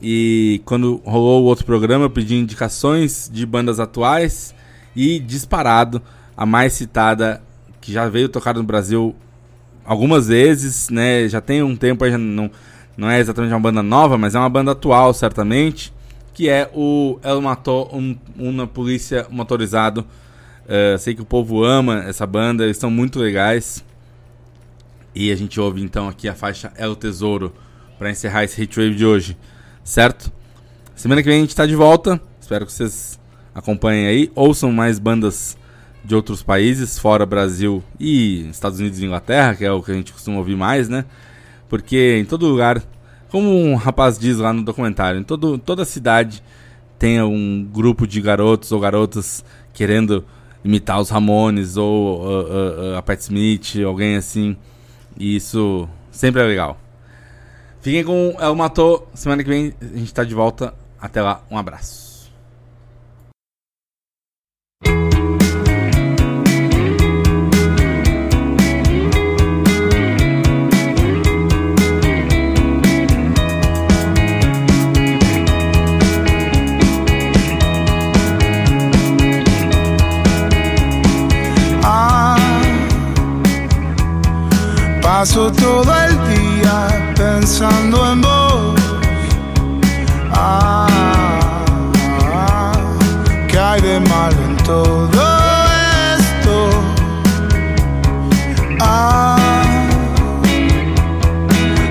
E 0.00 0.62
quando 0.64 1.02
rolou 1.04 1.42
o 1.42 1.46
outro 1.46 1.66
programa, 1.66 2.04
eu 2.04 2.10
pedi 2.10 2.36
indicações 2.36 3.28
de 3.30 3.44
bandas 3.44 3.80
atuais 3.80 4.54
e 4.94 5.18
disparado 5.18 6.00
a 6.36 6.46
mais 6.46 6.74
citada 6.74 7.42
que 7.80 7.90
já 7.92 8.08
veio 8.08 8.28
tocar 8.28 8.54
no 8.54 8.62
Brasil 8.62 9.12
algumas 9.84 10.28
vezes, 10.28 10.88
né? 10.88 11.28
Já 11.28 11.40
tem 11.40 11.64
um 11.64 11.74
tempo, 11.74 12.08
não 12.16 12.48
não 12.96 13.10
é 13.10 13.18
exatamente 13.18 13.52
uma 13.52 13.58
banda 13.58 13.82
nova, 13.82 14.16
mas 14.16 14.36
é 14.36 14.38
uma 14.38 14.48
banda 14.48 14.70
atual, 14.70 15.12
certamente, 15.12 15.92
que 16.32 16.48
é 16.48 16.70
o 16.72 17.18
El 17.24 17.40
Matou 17.40 17.90
um, 17.92 18.16
uma 18.38 18.68
polícia 18.68 19.26
motorizado. 19.28 20.06
Uh, 20.64 20.96
sei 20.96 21.12
que 21.12 21.22
o 21.22 21.26
povo 21.26 21.64
ama 21.64 22.04
essa 22.04 22.24
banda, 22.24 22.62
eles 22.62 22.76
são 22.76 22.88
muito 22.88 23.18
legais. 23.18 23.82
E 25.14 25.32
a 25.32 25.36
gente 25.36 25.60
ouve 25.60 25.82
então 25.82 26.08
aqui 26.08 26.28
a 26.28 26.34
faixa 26.34 26.72
El 26.76 26.94
Tesouro 26.94 27.52
para 27.98 28.10
encerrar 28.10 28.44
esse 28.44 28.60
Hit 28.60 28.76
Wave 28.76 28.94
de 28.94 29.04
hoje, 29.04 29.36
certo? 29.82 30.32
Semana 30.94 31.22
que 31.22 31.28
vem 31.28 31.38
a 31.38 31.40
gente 31.40 31.50
está 31.50 31.66
de 31.66 31.74
volta. 31.74 32.20
Espero 32.40 32.64
que 32.64 32.72
vocês 32.72 33.18
acompanhem 33.54 34.06
aí. 34.06 34.32
Ouçam 34.34 34.70
mais 34.70 34.98
bandas 34.98 35.56
de 36.04 36.14
outros 36.14 36.42
países, 36.42 36.98
fora 36.98 37.26
Brasil 37.26 37.82
e 37.98 38.48
Estados 38.48 38.78
Unidos 38.78 39.00
e 39.00 39.04
Inglaterra, 39.04 39.54
que 39.54 39.64
é 39.64 39.72
o 39.72 39.82
que 39.82 39.90
a 39.90 39.94
gente 39.94 40.12
costuma 40.12 40.38
ouvir 40.38 40.56
mais, 40.56 40.88
né? 40.88 41.04
Porque 41.68 42.18
em 42.18 42.24
todo 42.24 42.46
lugar, 42.46 42.82
como 43.28 43.48
um 43.48 43.74
rapaz 43.74 44.18
diz 44.18 44.38
lá 44.38 44.52
no 44.52 44.62
documentário, 44.62 45.20
em 45.20 45.24
todo, 45.24 45.58
toda 45.58 45.84
cidade 45.84 46.42
tem 46.98 47.20
um 47.22 47.64
grupo 47.64 48.06
de 48.06 48.20
garotos 48.20 48.72
ou 48.72 48.80
garotas 48.80 49.44
querendo 49.72 50.24
imitar 50.64 51.00
os 51.00 51.10
Ramones 51.10 51.76
ou 51.76 52.20
uh, 52.20 52.26
uh, 52.26 52.92
uh, 52.92 52.96
a 52.96 53.02
Pat 53.02 53.20
Smith, 53.20 53.76
alguém 53.84 54.16
assim. 54.16 54.56
E 55.20 55.36
isso 55.36 55.86
sempre 56.10 56.40
é 56.40 56.44
legal. 56.46 56.78
Fiquem 57.82 58.02
com 58.02 58.34
El 58.40 58.54
Matou. 58.54 59.06
Semana 59.12 59.44
que 59.44 59.50
vem 59.50 59.74
a 59.80 59.98
gente 59.98 60.14
tá 60.14 60.24
de 60.24 60.34
volta. 60.34 60.72
Até 60.98 61.20
lá, 61.20 61.42
um 61.50 61.58
abraço. 61.58 62.09
Paso 85.20 85.52
todo 85.52 85.92
el 86.06 86.12
día 86.34 87.12
pensando 87.14 88.10
en 88.10 88.22
vos. 88.22 88.80
Ah, 90.32 90.86
¿qué 93.46 93.58
hay 93.58 93.82
de 93.82 94.00
malo 94.00 94.36
en 94.48 94.56
todo 94.64 95.20
esto? 96.16 96.70
Ah, 98.80 99.36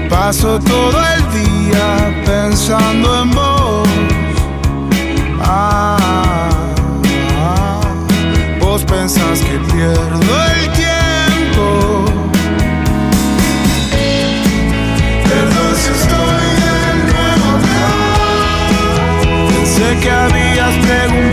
paso 0.09 0.59
todo 0.61 0.99
el 1.13 1.21
día 1.31 2.23
pensando 2.25 3.21
en 3.21 3.29
vos. 3.29 3.87
Ah, 5.43 5.97
vos 8.59 8.83
pensás 8.85 9.39
que 9.41 9.59
pierdo 9.71 10.45
el 10.51 10.61
tiempo. 10.71 10.78
Que 20.01 20.09
habías 20.09 20.75
preguntado 20.77 21.28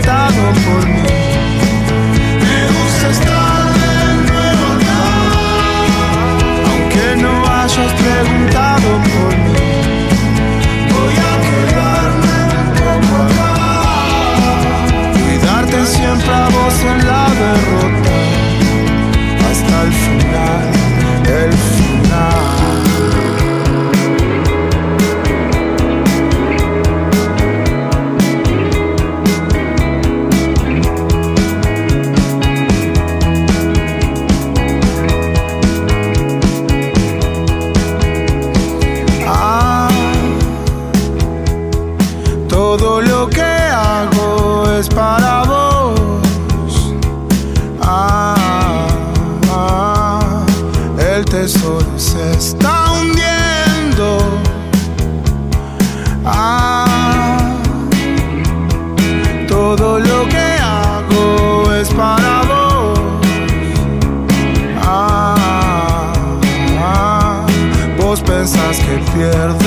pierdo 69.17 69.66